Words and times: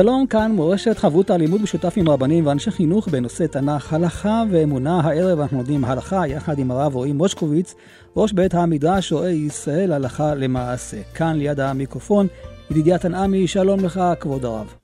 שלום, 0.00 0.26
כאן 0.26 0.52
מורשת 0.52 0.98
חברות 0.98 1.30
הלימוד 1.30 1.62
משותף 1.62 1.94
עם 1.96 2.08
רבנים 2.08 2.46
ואנשי 2.46 2.70
חינוך 2.70 3.08
בנושא 3.08 3.46
תנ"ך, 3.46 3.92
הלכה 3.92 4.42
ואמונה. 4.50 5.00
הערב 5.04 5.40
אנחנו 5.40 5.56
לומדים 5.56 5.84
הלכה 5.84 6.26
יחד 6.26 6.58
עם 6.58 6.70
הרב 6.70 6.94
רועי 6.94 7.12
מושקוביץ, 7.12 7.74
ראש 8.16 8.32
בית 8.32 8.54
המדרש 8.54 9.12
רואה 9.12 9.30
ישראל 9.30 9.92
הלכה 9.92 10.34
למעשה. 10.34 10.96
כאן 11.14 11.36
ליד 11.36 11.60
המיקרופון, 11.60 12.26
ידידיה 12.70 12.98
תנעמי, 12.98 13.48
שלום 13.48 13.84
לך, 13.84 14.00
כבוד 14.20 14.44
הרב. 14.44 14.74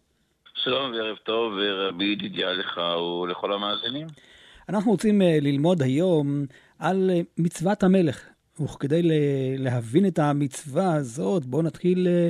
שלום 0.55 0.93
וערב 0.93 1.17
טוב, 1.17 1.53
ורבי 1.53 2.05
ידידיה 2.05 2.53
לך 2.53 2.81
ולכל 3.23 3.53
המאזינים. 3.53 4.07
אנחנו 4.69 4.91
רוצים 4.91 5.23
אה, 5.23 5.39
ללמוד 5.41 5.83
היום 5.83 6.45
על 6.79 7.11
אה, 7.15 7.21
מצוות 7.39 7.83
המלך. 7.83 8.25
וכדי 8.61 9.01
להבין 9.59 10.07
את 10.07 10.19
המצווה 10.19 10.95
הזאת, 10.95 11.45
בואו 11.45 11.63
נתחיל 11.63 12.07
אה, 12.09 12.29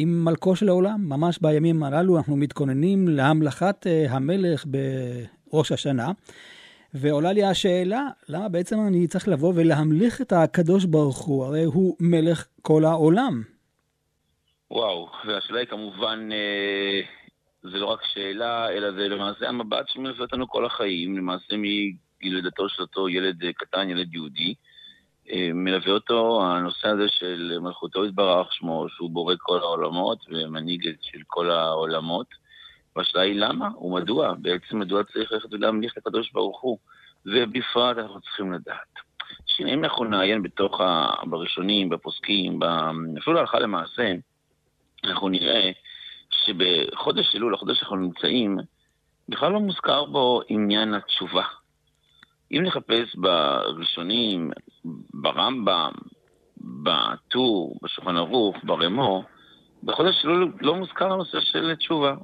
עם 0.00 0.24
מלכו 0.24 0.56
של 0.56 0.68
העולם. 0.68 1.08
ממש 1.08 1.38
בימים 1.38 1.82
הללו 1.82 2.16
אנחנו 2.16 2.36
מתכוננים 2.36 3.08
להמלכת 3.08 3.86
אה, 3.86 4.06
המלך 4.10 4.64
בראש 4.66 5.72
השנה. 5.72 6.12
ועולה 6.94 7.32
לי 7.32 7.44
השאלה, 7.44 8.06
למה 8.28 8.48
בעצם 8.48 8.76
אני 8.86 9.06
צריך 9.06 9.28
לבוא 9.28 9.52
ולהמליך 9.56 10.20
את 10.20 10.32
הקדוש 10.32 10.84
ברוך 10.84 11.18
הוא? 11.18 11.44
הרי 11.44 11.64
הוא 11.64 11.96
מלך 12.00 12.46
כל 12.62 12.84
העולם. 12.84 13.42
וואו, 14.70 15.08
והשאלה 15.26 15.58
היא 15.58 15.68
כמובן, 15.68 16.28
אה, 16.32 17.00
זה 17.62 17.78
לא 17.78 17.86
רק 17.86 18.00
שאלה, 18.14 18.70
אלא 18.70 18.92
זה 18.92 19.08
למעשה 19.08 19.48
המבט 19.48 19.88
שמלווה 19.88 20.20
אותנו 20.20 20.48
כל 20.48 20.66
החיים, 20.66 21.18
למעשה 21.18 21.56
מגיל 21.56 22.34
לידתו 22.36 22.68
של 22.68 22.82
אותו 22.82 23.08
ילד 23.08 23.44
אה, 23.44 23.52
קטן, 23.52 23.90
ילד 23.90 24.14
יהודי. 24.14 24.54
מלווה 25.54 25.92
אותו 25.92 26.42
הנושא 26.44 26.88
הזה 26.88 27.08
של 27.08 27.58
מלכותו 27.60 28.04
יתברך 28.04 28.52
שמו, 28.52 28.86
שהוא 28.88 29.10
בורא 29.10 29.34
כל 29.38 29.58
העולמות 29.58 30.18
ומנהיג 30.28 30.90
של 31.02 31.18
כל 31.26 31.50
העולמות. 31.50 32.26
והשאלה 32.96 33.22
היא 33.22 33.34
למה 33.34 33.68
ומדוע, 33.80 34.34
בעצם 34.38 34.78
מדוע 34.78 35.04
צריך 35.04 35.32
ללכת 35.32 35.52
ולהמליך 35.52 35.96
לקדוש 35.96 36.32
ברוך 36.32 36.60
הוא, 36.60 36.78
ובפרט 37.26 37.98
אנחנו 37.98 38.20
צריכים 38.20 38.52
לדעת. 38.52 38.94
שאם 39.46 39.84
אנחנו 39.84 40.04
נעיין 40.04 40.42
בתוך, 40.42 40.80
ה... 40.80 41.06
בראשונים, 41.26 41.88
בפוסקים, 41.88 42.58
ב... 42.58 42.64
אפילו 43.18 43.38
הלכה 43.38 43.58
למעשה, 43.58 44.12
אנחנו 45.04 45.28
נראה 45.28 45.70
שבחודש 46.30 47.34
אלול, 47.36 47.54
החודש 47.54 47.78
שאנחנו 47.78 47.96
נמצאים, 47.96 48.58
בכלל 49.28 49.52
לא 49.52 49.60
מוזכר 49.60 50.04
בו 50.04 50.40
עניין 50.48 50.94
התשובה. 50.94 51.44
אם 52.52 52.62
נחפש 52.62 53.16
בראשונים, 53.16 54.50
ברמב"ם, 55.14 55.90
בטור, 56.60 57.78
בשולחן 57.82 58.16
ערוך, 58.16 58.56
ברמו, 58.62 59.22
בחודש 59.82 60.14
שלו 60.22 60.46
לא 60.60 60.74
מוזכר 60.74 61.12
הנושא 61.12 61.40
של 61.40 61.74
תשובה. 61.74 62.14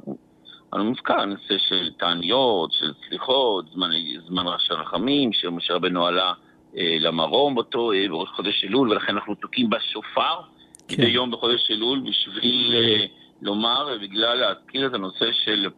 אבל 0.72 0.82
מוזכר 0.82 1.20
הנושא 1.20 1.58
של 1.68 1.90
תעניות, 1.98 2.72
של 2.72 2.92
סליחות, 3.08 3.64
זמן, 3.72 3.90
זמן 4.28 4.44
של 4.58 4.74
רחמים, 4.74 5.32
שמשה 5.32 5.74
רבנו 5.74 6.06
עלה 6.06 6.32
אה, 6.76 6.96
למרום 7.00 7.54
באותו, 7.54 7.92
אה, 7.92 8.08
בראש 8.08 8.28
חודש 8.28 8.64
אלול, 8.64 8.90
ולכן 8.90 9.12
אנחנו 9.12 9.34
תוקעים 9.34 9.70
בשופר 9.70 10.40
כן. 10.88 11.02
מדי 11.02 11.10
יום 11.10 11.30
בחודש 11.30 11.70
אלול 11.70 12.00
בשביל 12.00 12.74
אה, 12.74 13.06
לומר, 13.42 13.98
בגלל 14.02 14.34
להזכיר 14.34 14.86
את 14.86 14.94
הנושא 14.94 15.32
של 15.32 15.70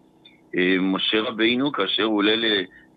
אה, 0.56 0.76
משה 0.80 1.20
רבינו, 1.20 1.72
כאשר 1.72 2.02
הוא 2.02 2.18
עולה 2.18 2.36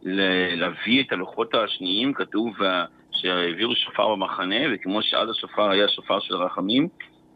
להביא 0.03 1.03
את 1.03 1.11
הלוחות 1.11 1.55
השניים, 1.55 2.13
כתוב 2.13 2.55
שהעבירו 3.11 3.75
שופר 3.75 4.15
במחנה, 4.15 4.55
וכמו 4.73 5.01
שאז 5.01 5.29
השופר 5.29 5.69
היה 5.69 5.87
שופר 5.87 6.19
של 6.19 6.35
רחמים, 6.35 6.87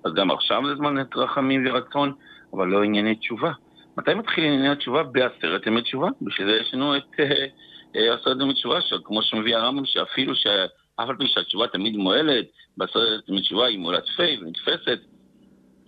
אז 0.06 0.14
גם 0.14 0.32
עכשיו 0.32 0.62
זה 0.68 0.76
זמן 0.76 0.96
רחמים 1.16 1.68
ורצון, 1.68 2.14
אבל 2.54 2.68
לא 2.68 2.84
ענייני 2.84 3.16
תשובה. 3.16 3.52
מתי 3.98 4.14
מתחיל 4.14 4.44
ענייני 4.44 4.70
התשובה? 4.70 5.04
בעשרת 5.04 5.68
ימי 5.68 5.82
תשובה. 5.82 6.08
בשביל 6.22 6.48
זה 6.48 6.54
יש 6.62 6.74
לנו 6.74 6.98
את 6.98 7.04
אה, 7.20 7.46
אה, 7.96 8.14
עשרת 8.14 8.38
ימי 8.42 8.54
תשובה, 8.54 8.80
כמו 9.04 9.22
שמביא 9.22 9.56
הרמב"ם, 9.56 9.86
שאפילו 9.86 10.36
שאף 10.36 11.10
על 11.10 11.16
פי 11.16 11.28
שהתשובה 11.28 11.68
תמיד 11.68 11.98
מועלת, 11.98 12.46
בעשרת 12.78 13.30
ימי 13.30 13.42
תשובה 13.42 13.66
היא 13.66 13.80
מועלת 13.80 14.04
פה 14.18 14.24
ונתפסת, 14.42 15.00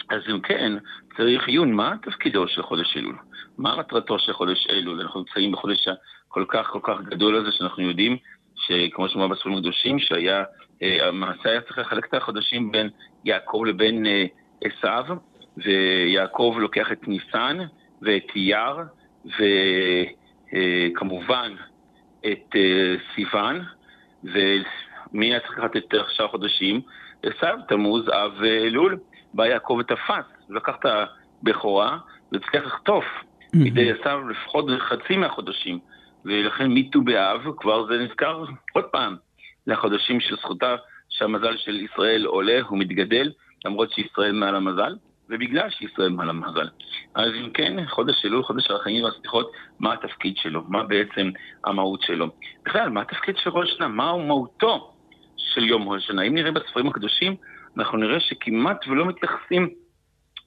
אז 0.09 0.22
אם 0.31 0.41
כן, 0.41 0.74
צריך 1.18 1.47
עיון, 1.47 1.72
מה 1.72 1.94
תפקידו 2.02 2.47
של 2.47 2.62
חודש 2.62 2.97
אלול? 2.97 3.16
מה 3.58 3.75
מטרתו 3.75 4.19
של 4.19 4.34
חודש 4.34 4.68
אלול? 4.69 5.02
אנחנו 5.02 5.19
נמצאים 5.19 5.52
בחודש 5.52 5.88
הכל 6.35 6.46
כך 6.47 6.68
כל 6.68 6.79
כך 6.84 7.01
גדול 7.01 7.35
הזה, 7.35 7.51
שאנחנו 7.51 7.84
יודעים 7.84 8.18
שכמו 8.56 9.09
שאומר 9.09 9.28
בספרים 9.28 9.57
הקדושים, 9.57 10.00
שהיה, 10.00 10.44
אה, 10.84 11.07
המעשה 11.07 11.50
היה 11.50 11.62
צריך 11.62 11.78
לחלק 11.78 12.06
את 12.06 12.13
החודשים 12.13 12.72
בין 12.72 12.90
יעקב 13.25 13.63
לבין 13.68 14.06
אה, 14.06 14.25
עשיו, 14.63 15.06
ויעקב 15.57 16.56
לוקח 16.59 16.91
את 16.91 17.07
ניסן 17.07 17.57
ואת 18.01 18.28
אייר, 18.35 18.75
וכמובן 20.96 21.51
אה, 22.25 22.31
את 22.31 22.56
סיוון, 23.16 23.62
ומי 24.23 25.25
היה 25.25 25.40
צריך 25.40 25.59
לקחת 25.59 25.78
את 25.78 25.94
שאר 26.09 26.25
החודשים? 26.25 26.81
עשיו, 27.23 27.57
תמוז, 27.67 28.09
אב 28.09 28.31
ואלול. 28.40 28.97
בא 29.34 29.46
יעקב 29.46 29.78
ותפס, 29.79 30.25
לקח 30.50 30.75
את 30.79 30.85
הבכורה 30.85 31.97
והצליח 32.31 32.66
לחטוף 32.66 33.06
מידי 33.53 33.91
עשיו 33.91 34.29
לפחות 34.29 34.66
חצי 34.79 35.17
מהחודשים. 35.17 35.79
ולכן 36.25 36.68
מט"ו 36.72 37.02
באב 37.02 37.41
כבר 37.58 37.88
זה 37.88 37.97
נזכר 37.97 38.44
עוד 38.74 38.86
פעם 38.86 39.16
לחודשים 39.68 40.19
של 40.19 40.36
זכותה 40.36 40.75
שהמזל 41.09 41.58
של 41.58 41.75
ישראל 41.75 42.25
עולה 42.25 42.59
ומתגדל, 42.72 43.31
למרות 43.66 43.91
שישראל 43.91 44.31
מעל 44.31 44.56
המזל, 44.56 44.96
ובגלל 45.30 45.69
שישראל 45.69 46.09
מעל 46.09 46.30
המזל. 46.30 46.68
אז 47.16 47.31
אם 47.34 47.50
כן, 47.50 47.85
חודש 47.88 48.25
אלול, 48.25 48.44
חודש 48.44 48.69
הרחמים 48.69 49.03
והסליחות, 49.03 49.52
מה 49.80 49.94
התפקיד 49.94 50.38
שלו? 50.38 50.64
מה 50.68 50.84
בעצם 50.84 51.30
המהות 51.66 52.02
שלו? 52.02 52.28
בכלל, 52.66 52.90
מה 52.90 53.02
התפקיד 53.02 53.38
של 53.38 53.50
ראש 53.50 53.72
השנה? 53.72 53.88
מהו 53.88 54.22
מהותו 54.22 54.94
של 55.38 55.64
יום 55.64 55.90
ראש 55.90 56.03
השנה? 56.03 56.22
אם 56.22 56.35
נראה 56.35 56.52
בספרים 56.52 56.88
הקדושים, 56.88 57.35
אנחנו 57.78 57.97
נראה 57.97 58.19
שכמעט 58.19 58.88
ולא 58.88 59.06
מתייחסים 59.06 59.69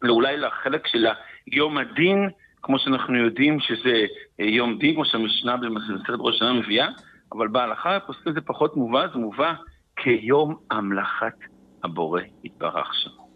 אולי 0.09 0.37
לחלק 0.37 0.87
של 0.87 1.07
יום 1.47 1.79
הדין, 1.79 2.29
כמו 2.63 2.79
שאנחנו 2.79 3.17
יודעים 3.17 3.61
שזה 3.61 4.07
אה, 4.41 4.45
יום 4.45 4.79
דין, 4.79 4.95
כמו 4.95 5.05
שהמשנה 5.05 5.57
במסכת 5.57 6.15
ראש 6.19 6.35
השנה 6.35 6.53
מביאה, 6.53 6.89
אבל 7.33 7.49
בהלכה 7.49 8.01
פוסקים 8.01 8.33
זה 8.33 8.41
פחות 8.41 8.77
מובא, 8.77 9.07
זה 9.13 9.19
מובא 9.19 9.55
כיום 9.97 10.57
המלאכת 10.71 11.35
הבורא 11.85 12.21
יתברך 12.45 12.95
שמו. 12.95 13.29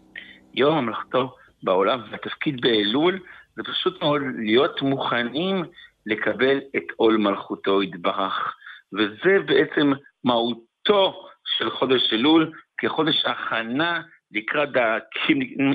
יום 0.53 0.77
המלאכתו 0.77 1.35
בעולם, 1.63 2.01
והתפקיד 2.11 2.61
באלול 2.61 3.19
זה 3.55 3.63
פשוט 3.63 4.01
מאוד 4.01 4.21
להיות 4.37 4.81
מוכנים 4.81 5.63
לקבל 6.05 6.57
את 6.77 6.83
עול 6.95 7.17
מלכותו 7.17 7.83
יתברך. 7.83 8.55
וזה 8.93 9.39
בעצם 9.45 9.91
מהותו 10.23 11.25
של 11.57 11.69
חודש 11.69 12.13
אלול, 12.13 12.51
כחודש 12.77 13.25
הכנה 13.25 14.01
לקראת, 14.31 14.69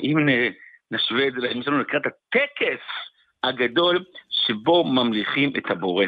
אם 0.02 0.28
נשווה 0.90 1.28
את 1.28 1.32
זה, 1.32 1.70
לקראת 1.70 2.02
הטקס 2.06 2.84
הגדול 3.44 4.04
שבו 4.30 4.84
ממליכים 4.84 5.52
את 5.58 5.70
הבורא. 5.70 6.04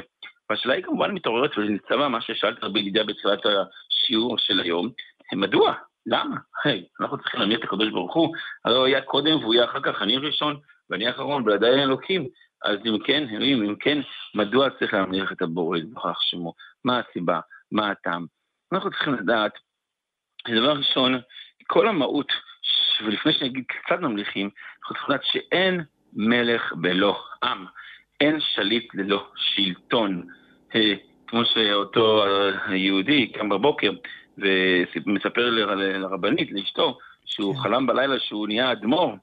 והשאלה 0.51 0.75
היא 0.75 0.85
כמובן 0.85 1.11
מתעוררת 1.11 1.59
וניצבה 1.59 2.09
מה 2.09 2.21
ששאלת 2.21 2.65
רבי 2.65 2.81
ידידיה 2.81 3.05
בתחילת 3.05 3.41
השיעור 3.47 4.39
של 4.39 4.61
היום, 4.61 4.89
מדוע? 5.33 5.75
למה? 6.07 6.37
היי, 6.65 6.85
אנחנו 7.01 7.19
צריכים 7.19 7.41
להמליך 7.41 7.59
את 7.59 7.65
הקדוש 7.65 7.89
ברוך 7.91 8.15
הוא, 8.15 8.35
הרי 8.65 8.77
הוא 8.77 8.87
היה 8.87 9.03
קודם 9.03 9.37
והוא 9.37 9.55
יהיה 9.55 9.65
אחר 9.65 9.81
כך, 9.81 10.03
אני 10.03 10.17
ראשון 10.17 10.57
ואני 10.91 11.11
אחרון, 11.11 11.49
ועדיין 11.49 11.79
אלוקים. 11.79 12.29
אז 12.65 12.79
אם 12.87 12.99
כן, 13.05 13.29
אם, 13.29 13.63
אם 13.63 13.75
כן, 13.81 13.99
מדוע 14.35 14.71
צריך 14.79 14.95
להמליך 14.95 15.33
את 15.33 15.43
הבורא 15.43 15.79
יתברך 15.79 16.19
שמו? 16.23 16.55
מה 16.85 16.99
הסיבה? 16.99 17.41
מה 17.73 17.91
הטעם? 17.91 18.27
אנחנו 18.73 18.91
צריכים 18.91 19.15
לדעת, 19.15 19.53
דבר 20.49 20.73
ראשון, 20.73 21.21
כל 21.67 21.89
המהות, 21.89 22.33
ולפני 23.05 23.33
שנגיד 23.33 23.65
קצת 23.69 24.01
ממליכים, 24.01 24.51
אנחנו 24.83 24.95
צריכים 24.95 25.15
לדעת 25.15 25.25
שאין 25.25 25.81
מלך 26.13 26.73
בלא 26.73 27.23
עם, 27.43 27.65
אין 28.21 28.39
שליט 28.55 28.95
ללא 28.95 29.27
שלטון. 29.37 30.23
אה, 30.75 30.95
כמו 31.27 31.45
שאותו 31.45 32.25
היהודי 32.67 33.33
קם 33.33 33.49
בבוקר 33.49 33.91
ומספר 35.07 35.51
לרבנית, 35.51 36.53
לאשתו, 36.53 36.99
שהוא 37.25 37.55
כן. 37.55 37.61
חלם 37.61 37.87
בלילה 37.87 38.21
שהוא 38.21 38.47
נהיה 38.47 38.73
אדמו"ר, 38.73 39.17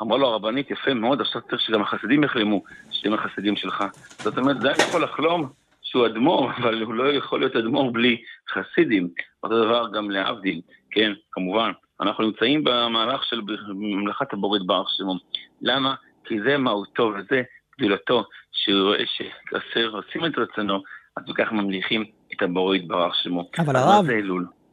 אמר 0.00 0.16
לו 0.16 0.26
הרבנית, 0.26 0.70
יפה 0.70 0.94
מאוד, 0.94 1.20
עכשיו 1.20 1.42
צריך 1.50 1.60
שגם 1.60 1.82
החסידים 1.82 2.24
יחלמו, 2.24 2.62
שהם 2.90 3.14
החסידים 3.14 3.56
שלך. 3.56 3.84
זאת 4.18 4.38
אומרת, 4.38 4.60
זה 4.60 4.68
היה 4.68 4.76
יכול 4.88 5.04
לחלום 5.04 5.48
שהוא 5.82 6.06
אדמו"ר, 6.06 6.50
אבל 6.58 6.82
הוא 6.82 6.94
לא 6.94 7.12
יכול 7.12 7.40
להיות 7.40 7.56
אדמו"ר 7.56 7.90
בלי 7.90 8.22
חסידים. 8.50 9.08
אותו 9.42 9.64
דבר 9.64 9.88
גם 9.94 10.10
להבדיל, 10.10 10.60
כן, 10.90 11.12
כמובן. 11.32 11.70
אנחנו 12.00 12.24
נמצאים 12.24 12.64
במהלך 12.64 13.24
של 13.24 13.40
ממלכת 13.68 14.32
הבורית 14.32 14.66
בארץ 14.66 14.86
שלו. 14.96 15.14
למה? 15.62 15.94
כי 16.24 16.34
זה 16.46 16.58
מהותו 16.58 17.12
וזה 17.18 17.42
גדולתו, 17.78 18.24
שהוא 18.52 18.80
רואה 18.80 19.04
שכאשר 19.06 19.88
עושים 19.96 20.26
את 20.26 20.38
רצונו, 20.38 20.82
אז 21.16 21.24
בכך 21.28 21.52
ממליכים 21.52 22.04
את 22.32 22.42
הבורית 22.42 22.88
בארץ 22.88 23.12
שלו. 23.22 23.48
אבל 23.58 23.76
הרב, 23.76 24.04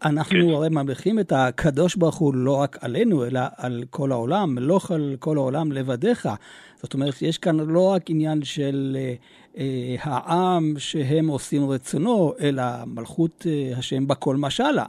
אנחנו 0.06 0.48
כן. 0.48 0.54
הרי 0.56 0.70
ממליכים 0.70 1.20
את 1.20 1.32
הקדוש 1.32 1.96
ברוך 1.96 2.16
הוא 2.16 2.36
לא 2.36 2.58
רק 2.58 2.78
עלינו, 2.82 3.26
אלא 3.26 3.40
על 3.58 3.84
כל 3.90 4.12
העולם, 4.12 4.56
מלוך 4.56 4.92
על 4.92 5.16
כל 5.20 5.38
העולם 5.38 5.72
לבדיך. 5.72 6.30
זאת 6.76 6.94
אומרת, 6.94 7.22
יש 7.22 7.38
כאן 7.38 7.60
לא 7.60 7.92
רק 7.94 8.02
עניין 8.10 8.44
של 8.44 8.96
אה, 8.96 9.14
אה, 9.58 9.96
העם 10.04 10.74
שהם 10.78 11.28
עושים 11.28 11.70
רצונו, 11.70 12.34
אלא 12.42 12.64
מלכות 12.86 13.46
אה, 13.46 13.78
השם 13.78 14.08
בכל 14.08 14.36
משלה. 14.36 14.86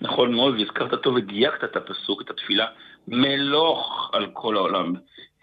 נכון 0.00 0.34
מאוד, 0.34 0.54
והזכרת 0.54 1.02
טוב 1.02 1.14
ודייקת 1.14 1.64
את 1.64 1.76
הפסוק, 1.76 2.22
את 2.22 2.30
התפילה, 2.30 2.66
מלוך 3.08 4.10
על 4.12 4.26
כל 4.32 4.56
העולם, 4.56 4.94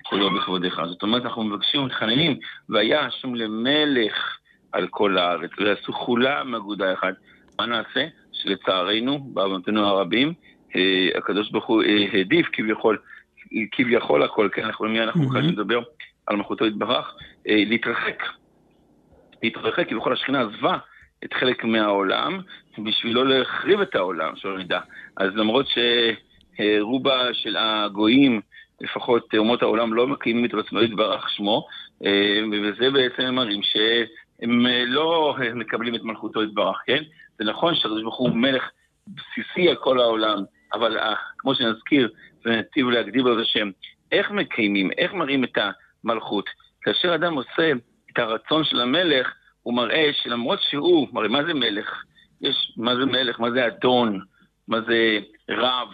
כל 0.10 0.22
יום 0.22 0.38
בכבודיך. 0.38 0.82
זאת 0.86 1.04
אומרת, 1.04 1.26
אנחנו 1.26 1.44
מבקשים 1.44 1.82
ומתחננים, 1.82 2.40
והיה 2.70 3.06
השם 3.06 3.36
למלך 3.36 4.38
על 4.72 4.88
כל 4.88 5.18
הארץ, 5.18 5.52
ועשו 5.58 5.94
כולם 5.94 6.56
אגודה 6.56 6.94
אחת. 6.94 7.14
מה 7.60 7.66
נעשה? 7.66 8.06
שלצערנו, 8.32 9.20
בעוונותינו 9.20 9.88
הרבים, 9.88 10.34
אה, 10.76 11.10
הקדוש 11.18 11.52
ברוך 11.52 11.66
הוא 11.66 11.84
אה, 11.84 12.08
העדיף 12.14 12.48
כביכול, 12.52 12.98
כביכול 13.72 14.24
הכל, 14.24 14.50
כן, 14.54 14.64
אנחנו 14.64 14.86
מיד 14.86 15.02
אנחנו 15.02 15.24
יכולים 15.24 15.50
לדבר 15.50 15.82
על 16.28 16.36
מלכותו 16.36 16.66
יתברך, 16.66 17.16
אה, 17.48 17.64
להתרחק. 17.68 18.24
להתרחק, 19.44 19.90
כביכול 19.90 20.14
השכינה 20.14 20.42
עזבה 20.42 20.78
את 21.26 21.34
חלק 21.34 21.64
מהעולם, 21.64 22.40
בשביל 22.86 23.16
לא 23.16 23.26
להחריב 23.26 23.82
את 23.82 23.96
העולם, 23.96 24.36
שלא 24.36 24.60
נדע. 24.60 24.80
אז 25.18 25.36
למרות 25.36 25.66
שרובה 26.58 27.34
של 27.34 27.56
הגויים, 27.58 28.42
לפחות 28.81 29.36
אומות 29.38 29.62
העולם, 29.62 29.94
לא 29.94 30.08
מקיימים 30.08 30.46
את 30.46 30.54
עצמו 30.54 30.81
יתברך 30.81 31.30
שמו, 31.30 31.68
וזה 32.52 32.92
בעצם 32.92 33.36
מראים 33.36 33.62
שהם 33.64 34.66
לא 34.88 35.36
מקבלים 35.56 35.96
את 35.96 36.04
מלכותו 36.04 36.44
יתברך, 36.44 36.78
כן? 36.86 37.04
זה 37.40 37.46
נכון 37.46 37.76
שהקדוש 37.76 38.02
ברוך 38.02 38.18
הוא 38.18 38.30
מלך 38.30 38.70
בסיסי 39.08 39.70
על 39.70 39.76
כל 39.76 40.00
העולם, 40.00 40.44
אבל 40.74 41.00
uh, 41.00 41.16
כמו 41.38 41.56
שנזכיר, 41.56 42.10
זה 42.44 42.50
נתיב 42.50 42.90
להגדיר 42.90 43.34
את 43.34 43.38
השם. 43.42 43.70
איך 44.12 44.31
מקיימים, 44.31 44.92
איך 44.98 45.14
מראים 45.14 45.44
את 45.44 45.58
המלכות? 46.04 46.50
כאשר 46.82 47.16
אדם 47.16 47.34
עושה 47.34 47.72
את 48.12 48.20
הרצון 48.20 48.64
של 48.64 48.82
המלך, 48.82 49.34
הוא 49.64 49.74
מראה 49.74 50.10
שלמרות 50.14 50.60
שהוא, 50.62 51.08
הרי 51.16 51.28
מה 51.28 51.44
זה 51.44 51.54
מלך? 51.54 52.04
יש, 52.42 52.74
מה 52.78 52.96
זה 52.96 53.06
מלך? 53.06 53.40
מה 53.40 53.52
זה 53.52 53.68
אדון? 53.68 54.20
מה 54.68 54.82
זה 54.82 55.20
רב? 55.50 55.88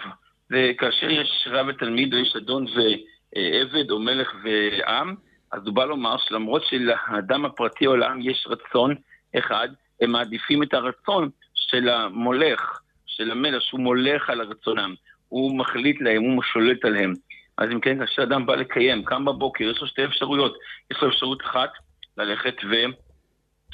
וכאשר 0.51 1.09
יש 1.09 1.47
רב 1.51 1.65
ותלמיד, 1.69 2.13
או 2.13 2.19
יש 2.19 2.36
אדון 2.36 2.65
ועבד, 2.75 3.92
או 3.92 4.00
מלך 4.00 4.33
ועם, 4.44 5.15
אז 5.51 5.62
הוא 5.65 5.75
בא 5.75 5.86
לומר 5.86 6.18
שלמרות 6.18 6.63
שלאדם 6.65 7.45
הפרטי 7.45 7.88
או 7.88 7.95
לעם 7.95 8.19
יש 8.21 8.47
רצון 8.50 8.95
אחד, 9.38 9.68
הם 10.01 10.12
מעדיפים 10.12 10.63
את 10.63 10.74
הרצון 10.74 11.30
של 11.56 11.89
המולך, 11.89 12.80
של 13.06 13.31
המלך, 13.31 13.62
שהוא 13.62 13.80
מולך 13.80 14.30
על 14.30 14.42
רצונם. 14.42 14.95
הוא 15.30 15.57
מחליט 15.57 16.01
להם, 16.01 16.21
הוא 16.21 16.44
שולט 16.44 16.86
עליהם. 16.86 17.13
אז 17.57 17.69
אם 17.71 17.80
כן, 17.80 18.00
כאשר 18.00 18.24
אדם 18.24 18.45
בא 18.45 18.56
לקיים, 18.56 19.03
קם 19.03 19.25
בבוקר, 19.25 19.63
יש 19.63 19.81
לו 19.81 19.88
שתי 19.88 20.06
אפשרויות. 20.06 20.57
יש 20.92 21.01
לו 21.01 21.09
אפשרות 21.09 21.42
אחת, 21.42 21.69
ללכת 22.18 22.56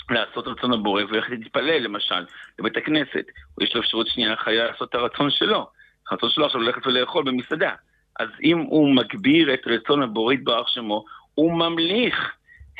ולעשות 0.09 0.47
רצון 0.47 0.73
הבורא, 0.73 1.03
וללכת 1.03 1.29
להתפלל, 1.29 1.79
למשל, 1.83 2.25
לבית 2.59 2.77
הכנסת. 2.77 3.25
יש 3.61 3.75
לו 3.75 3.81
אפשרות 3.81 4.07
שנייה, 4.07 4.35
חיה 4.35 4.65
לעשות 4.65 4.89
את 4.89 4.95
הרצון 4.95 5.31
שלו. 5.31 5.67
הרצון 6.11 6.29
שלו 6.29 6.45
עכשיו 6.45 6.61
ללכת 6.61 6.87
ולאכול 6.87 7.23
במסעדה. 7.23 7.71
אז 8.19 8.29
אם 8.43 8.57
הוא 8.57 8.95
מגביר 8.95 9.53
את 9.53 9.61
רצון 9.65 10.03
הבורא 10.03 10.33
יתברך 10.33 10.69
שמו, 10.69 11.05
הוא 11.35 11.53
ממליך 11.53 12.31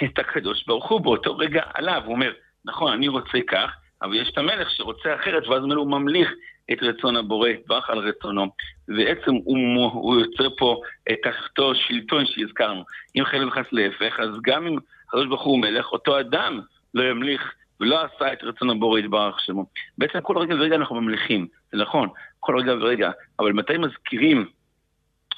את 0.04 0.20
הקדוש 0.20 0.66
ברוך 0.68 0.90
הוא 0.90 1.02
באותו 1.02 1.38
רגע 1.38 1.64
עליו. 1.74 2.02
הוא 2.06 2.16
אומר, 2.16 2.32
נכון, 2.66 2.92
אני 2.92 3.08
רוצה 3.08 3.38
כך, 3.48 3.72
אבל 4.02 4.16
יש 4.16 4.30
את 4.30 4.38
המלך 4.38 4.72
שרוצה 4.72 5.16
אחרת, 5.16 5.48
ואז 5.48 5.64
הוא 5.64 5.92
ממליך 5.92 6.30
את 6.72 6.78
רצון 6.82 7.16
הבורא, 7.16 7.50
טווח 7.68 7.90
על 7.90 7.98
רצונו. 7.98 8.48
ובעצם 8.88 9.32
הוא, 9.32 9.92
הוא 9.92 10.20
יוצר 10.20 10.48
פה 10.58 10.82
את 11.12 11.20
אותו 11.44 11.76
שלטון 11.76 12.26
שהזכרנו. 12.26 12.84
אם 13.16 13.26
חייב 13.26 13.48
וחס 13.48 13.66
להפך, 13.72 14.20
אז 14.20 14.30
גם 14.42 14.68
אם 14.68 14.78
הקדוש 15.08 15.28
ברוך 15.28 15.44
הוא 15.44 15.60
מלך, 15.60 15.92
אותו 15.92 16.20
אדם 16.20 16.60
לא 16.94 17.04
ימליך 17.04 17.54
ולא 17.80 18.00
עשה 18.02 18.34
את 18.34 18.44
רצון 18.44 18.70
הבורא 18.70 19.00
יתברך 19.00 19.40
שמו. 19.40 19.66
בעצם 19.98 20.22
כל 20.22 20.38
רגע 20.38 20.56
ורגע 20.56 20.76
אנחנו 20.76 21.02
ממליכים, 21.02 21.48
זה 21.72 21.78
נכון, 21.78 22.10
כל 22.42 22.60
רגע 22.60 22.74
ורגע, 22.74 23.12
אבל 23.40 23.54
מתי 23.54 23.78
מזכירים 23.78 24.46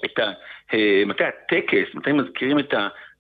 את 0.06 0.20
ה... 0.20 0.32
אה, 0.74 1.04
מתי 1.06 1.24
הטקס, 1.24 1.96
מתי 1.96 2.12
מזכירים 2.12 2.60
את 2.60 2.74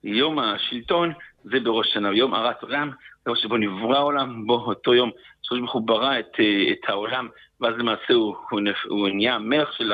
יום 0.04 0.40
השלטון, 0.40 1.14
זה 1.44 1.60
בראש 1.60 1.88
השנה, 1.88 2.14
יום 2.14 2.34
הרת 2.34 2.64
עולם, 2.64 2.92
יום 3.28 3.36
שבו 3.36 3.58
נברא 3.58 3.98
העולם, 3.98 4.48
בו 4.48 4.54
אותו 4.54 4.94
יום 4.94 5.12
שהקדוש 5.42 5.60
ברוך 5.60 5.74
הוא 5.74 5.88
ברא 5.88 6.20
את, 6.20 6.40
אה, 6.40 6.72
את 6.72 6.90
העולם, 6.90 7.28
ואז 7.62 7.74
למעשה 7.78 8.14
הוא, 8.14 8.36
הוא, 8.50 8.60
הוא 8.88 9.10
נהיה 9.10 9.36
המלך 9.36 9.74
של 9.74 9.94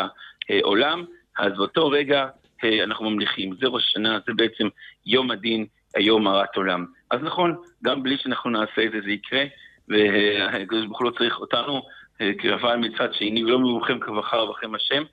העולם, 0.49 1.05
אז 1.39 1.53
באותו 1.57 1.89
רגע 1.89 2.27
אה, 2.63 2.83
אנחנו 2.83 3.09
ממליכים. 3.09 3.55
זה 3.61 3.67
ראש 3.67 3.83
השנה, 3.89 4.19
זה 4.27 4.33
בעצם 4.35 4.67
יום 5.05 5.31
הדין, 5.31 5.65
היום 5.95 6.27
הרת 6.27 6.55
עולם. 6.55 6.85
אז 7.11 7.19
נכון, 7.23 7.55
גם 7.83 8.03
בלי 8.03 8.17
שאנחנו 8.17 8.49
נעשה 8.49 8.83
את 8.85 8.91
זה, 8.91 9.01
זה 9.01 9.11
יקרה, 9.11 9.43
והקדוש 9.87 10.85
ברוך 10.85 10.99
הוא 10.99 11.05
לא 11.05 11.17
צריך 11.17 11.39
אותנו 11.39 11.81
אה, 12.21 12.31
כרבל 12.39 12.75
מצד 12.75 13.13
שני, 13.13 13.43
ולא 13.43 13.59
מבוכם 13.59 13.99
כבחר 13.99 14.51
בכם 14.51 14.75
השם, 14.75 15.03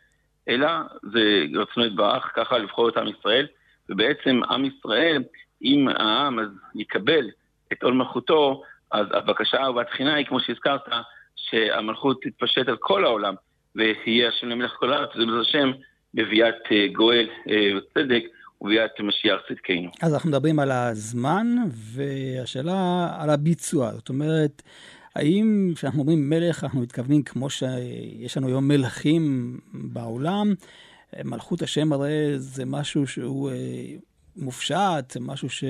אלא 0.49 0.69
זה 1.13 1.45
רצונו 1.55 1.87
יתברך, 1.87 2.33
ככה 2.37 2.59
לבחור 2.59 2.89
את 2.89 2.97
עם 2.97 3.09
ישראל, 3.09 3.47
ובעצם 3.89 4.41
עם 4.51 4.65
ישראל, 4.65 5.23
אם 5.63 5.89
העם 5.89 6.39
אז 6.39 6.49
יקבל 6.75 7.31
את 7.73 7.83
עול 7.83 7.95
מלכותו, 7.95 8.63
אז 8.93 9.07
הבקשה 9.13 9.61
והתחינה 9.77 10.15
היא, 10.15 10.27
כמו 10.27 10.41
שהזכרת, 10.41 10.81
שהמלכות 11.37 12.23
תתפשט 12.23 12.69
על 12.69 12.77
כל 12.77 13.05
העולם, 13.05 13.35
ויהיה 13.77 14.29
השם 14.29 14.49
למלך 14.49 14.73
כל 14.79 14.93
הארץ, 14.93 15.11
ובעזרת 15.17 15.41
השם, 15.41 15.71
בביאת 16.15 16.55
אה, 16.73 16.87
גואל 16.93 17.29
וצדק 17.77 18.23
אה, 18.23 18.29
וביאת 18.61 18.91
משיח 19.01 19.41
צדקנו. 19.49 19.91
אז 20.03 20.15
אנחנו 20.15 20.31
מדברים 20.31 20.59
על 20.59 20.71
הזמן, 20.71 21.47
והשאלה 21.71 23.09
על 23.19 23.31
הביצוע. 23.31 23.91
זאת 23.93 24.09
אומרת, 24.09 24.63
האם 25.17 25.73
כשאנחנו 25.77 26.01
אומרים 26.01 26.31
מלך, 26.31 26.65
אנחנו 26.65 26.81
מתכוונים 26.81 27.23
כמו 27.23 27.51
שיש 27.51 28.37
לנו 28.37 28.47
היום 28.47 28.69
מלכים 28.69 29.57
בעולם? 29.73 30.55
מלכות 31.25 31.63
השם 31.63 31.93
הרי 31.93 32.33
זה 32.37 32.65
משהו 32.67 33.07
שהוא 33.07 33.51
אה, 33.51 33.55
מופשט, 34.37 35.11
זה 35.11 35.21
משהו 35.21 35.51
ש... 35.51 35.65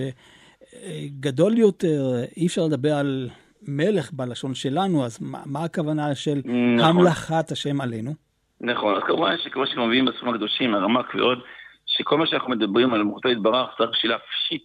גדול 1.21 1.59
יותר, 1.59 2.03
אי 2.37 2.47
אפשר 2.47 2.63
לדבר 2.63 2.95
על 2.95 3.29
מלך 3.63 4.13
בלשון 4.13 4.55
שלנו, 4.55 5.05
אז 5.05 5.19
מה, 5.23 5.43
מה 5.47 5.65
הכוונה 5.65 6.15
של 6.15 6.41
נכון. 6.45 6.81
המלכת 6.81 7.51
השם 7.51 7.81
עלינו? 7.81 8.15
נכון, 8.61 8.95
אז 8.97 9.03
כמובן 9.07 9.37
שכמו 9.45 9.67
שמביאים 9.67 10.05
בספרים 10.05 10.35
הקדושים, 10.35 10.75
הרמק 10.75 11.15
ועוד, 11.15 11.39
שכל 11.87 12.19
מה 12.19 12.27
שאנחנו 12.27 12.51
מדברים 12.51 12.95
על 12.95 13.03
מלכותו 13.03 13.29
יתברך, 13.29 13.69
צריך 13.79 13.91
בשביל 13.91 14.13
להפשיט 14.13 14.65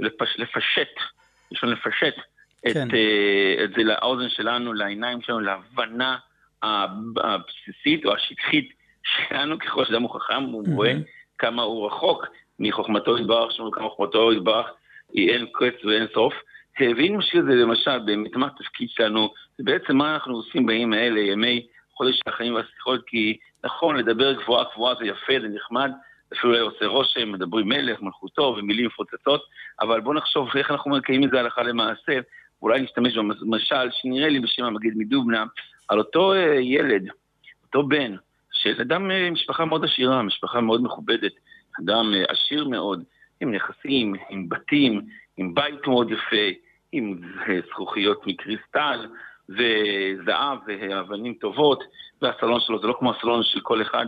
ולפשט, 0.00 0.94
לשון 1.52 1.68
לפשט 1.68 2.14
כן. 2.64 2.88
את, 2.88 2.92
uh, 2.92 3.64
את 3.64 3.70
זה 3.76 3.82
לאוזן 3.82 4.28
שלנו, 4.28 4.72
לעיניים 4.72 5.22
שלנו, 5.22 5.40
להבנה 5.40 6.16
הבסיסית 6.62 8.06
או 8.06 8.14
השטחית 8.14 8.72
שלנו, 9.04 9.58
ככל 9.58 9.84
שאדם 9.84 10.02
הוא 10.02 10.10
חכם, 10.10 10.42
הוא 10.42 10.64
רואה 10.74 10.92
כמה 11.38 11.62
הוא 11.62 11.86
רחוק 11.86 12.26
מחוכמתו 12.58 13.18
יתברך, 13.18 13.52
כמה 13.72 13.88
חוכמתו 13.88 14.32
יתברך 14.32 14.66
אין 15.14 15.46
קץ 15.52 15.84
ואין 15.84 16.06
סוף. 16.14 16.34
ואם 16.80 17.14
נשאיר 17.18 17.40
את 17.40 17.46
זה 17.46 17.54
למשל 17.54 17.98
באמת 17.98 18.36
מה 18.36 18.46
התפקיד 18.46 18.88
שלנו, 18.90 19.32
זה 19.58 19.64
בעצם 19.64 19.96
מה 19.96 20.14
אנחנו 20.14 20.34
עושים 20.34 20.66
בימים 20.66 20.92
האלה, 20.92 21.20
ימי 21.20 21.66
חודש 21.94 22.20
החיים 22.26 22.54
והשיחות, 22.54 23.00
כי 23.06 23.38
נכון, 23.64 23.96
לדבר 23.96 24.32
גבוהה 24.32 24.64
גבוהה 24.74 24.94
זה 24.94 25.06
יפה, 25.06 25.32
זה 25.42 25.48
נחמד, 25.48 25.90
אפילו 26.32 26.52
לא 26.52 26.66
עושה 26.66 26.86
רושם, 26.86 27.32
מדברים 27.32 27.68
מלך, 27.68 28.02
מלכותו 28.02 28.56
ומילים 28.58 28.86
מפוצצות, 28.86 29.42
אבל 29.80 30.00
בואו 30.00 30.14
נחשוב 30.14 30.48
איך 30.56 30.70
אנחנו 30.70 30.90
מקיימים 30.90 31.28
את 31.28 31.30
זה 31.30 31.40
הלכה 31.40 31.62
למעשה, 31.62 32.20
אולי 32.62 32.80
נשתמש 32.80 33.16
במשל 33.16 33.90
שנראה 33.90 34.28
לי 34.28 34.40
בשם 34.40 34.64
המגיד 34.64 34.92
מדובנה, 34.96 35.44
על 35.88 35.98
אותו 35.98 36.32
אה, 36.32 36.60
ילד, 36.60 37.08
אותו 37.66 37.88
בן, 37.88 38.16
של 38.52 38.80
אדם, 38.80 39.10
אה, 39.10 39.30
משפחה 39.30 39.64
מאוד 39.64 39.84
עשירה, 39.84 40.22
משפחה 40.22 40.60
מאוד 40.60 40.82
מכובדת, 40.82 41.32
אדם 41.82 42.14
אה, 42.14 42.24
עשיר 42.28 42.68
מאוד, 42.68 43.02
עם 43.40 43.54
נכסים, 43.54 44.14
עם 44.30 44.48
בתים, 44.48 45.00
עם 45.36 45.54
בית 45.54 45.86
מאוד 45.86 46.10
יפה, 46.10 46.46
עם 46.92 47.20
זכוכיות 47.70 48.26
מקריסטל, 48.26 49.06
וזהב 49.48 50.58
ואבנים 50.66 51.34
טובות, 51.34 51.84
והסלון 52.22 52.60
שלו 52.60 52.80
זה 52.80 52.86
לא 52.86 52.96
כמו 52.98 53.14
הסלון 53.14 53.42
של 53.42 53.60
כל 53.60 53.82
אחד 53.82 54.06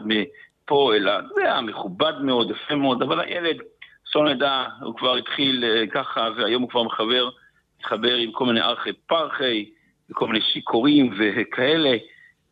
פה, 0.66 0.92
אלא 0.96 1.12
זה 1.34 1.42
היה 1.42 1.60
מכובד 1.60 2.12
מאוד, 2.22 2.50
יפה 2.50 2.74
מאוד, 2.74 3.02
אבל 3.02 3.20
הילד, 3.20 3.56
שלא 4.04 4.34
נדע, 4.34 4.64
הוא 4.80 4.96
כבר 4.96 5.16
התחיל 5.16 5.64
ככה, 5.92 6.28
והיום 6.36 6.62
הוא 6.62 6.70
כבר 6.70 6.82
מחבר, 6.82 7.30
מתחבר 7.78 8.14
עם 8.14 8.32
כל 8.32 8.46
מיני 8.46 8.60
ארכי 8.60 8.92
פרחי, 8.92 9.70
וכל 10.10 10.26
מיני 10.26 10.40
שיכורים 10.40 11.14
וכאלה, 11.18 11.96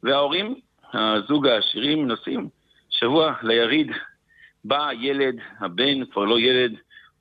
וההורים, 0.03 0.55
הזוג 0.93 1.47
העשירים, 1.47 2.09
נוסעים 2.09 2.49
שבוע 2.91 3.35
ליריד, 3.43 3.91
בא 4.65 4.89
ילד, 5.01 5.37
הבן, 5.61 6.05
כבר 6.05 6.25
לא 6.25 6.41
ילד, 6.41 6.73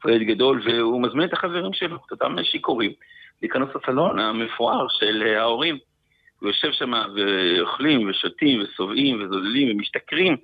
כבר 0.01 0.11
ילד 0.11 0.27
גדול, 0.27 0.61
והוא 0.65 1.01
מזמין 1.01 1.27
את 1.27 1.33
החברים 1.33 1.73
שלו, 1.73 1.95
את 1.95 2.11
אותם 2.11 2.35
שיכורים, 2.43 2.91
להיכנס 3.41 3.69
לסלון 3.75 4.19
המפואר 4.19 4.87
של 4.89 5.23
ההורים. 5.37 5.77
הוא 6.39 6.49
יושב 6.49 6.71
שם 6.71 6.93
ואוכלים 7.15 8.09
ושותים 8.09 8.61
ושובעים 8.61 9.21
וזוללים 9.21 9.71
ומשתכרים. 9.71 10.37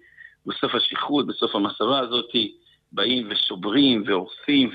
בסוף 0.45 0.75
השכרות, 0.75 1.27
בסוף 1.27 1.55
המסרה 1.55 1.99
הזאת, 1.99 2.29
באים 2.91 3.27
ושוברים 3.29 4.03
והורסים, 4.05 4.71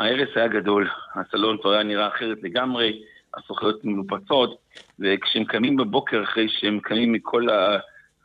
וההרס 0.00 0.28
היה 0.34 0.48
גדול. 0.48 0.88
הסלון 1.14 1.58
כבר 1.58 1.70
היה 1.70 1.82
נראה 1.82 2.08
אחרת 2.08 2.38
לגמרי, 2.42 3.02
הסוכריות 3.34 3.84
מנופצות, 3.84 4.58
וכשהם 4.98 5.44
קמים 5.44 5.76
בבוקר, 5.76 6.22
אחרי 6.22 6.48
שהם 6.48 6.80
קמים 6.80 7.12
מכל 7.12 7.46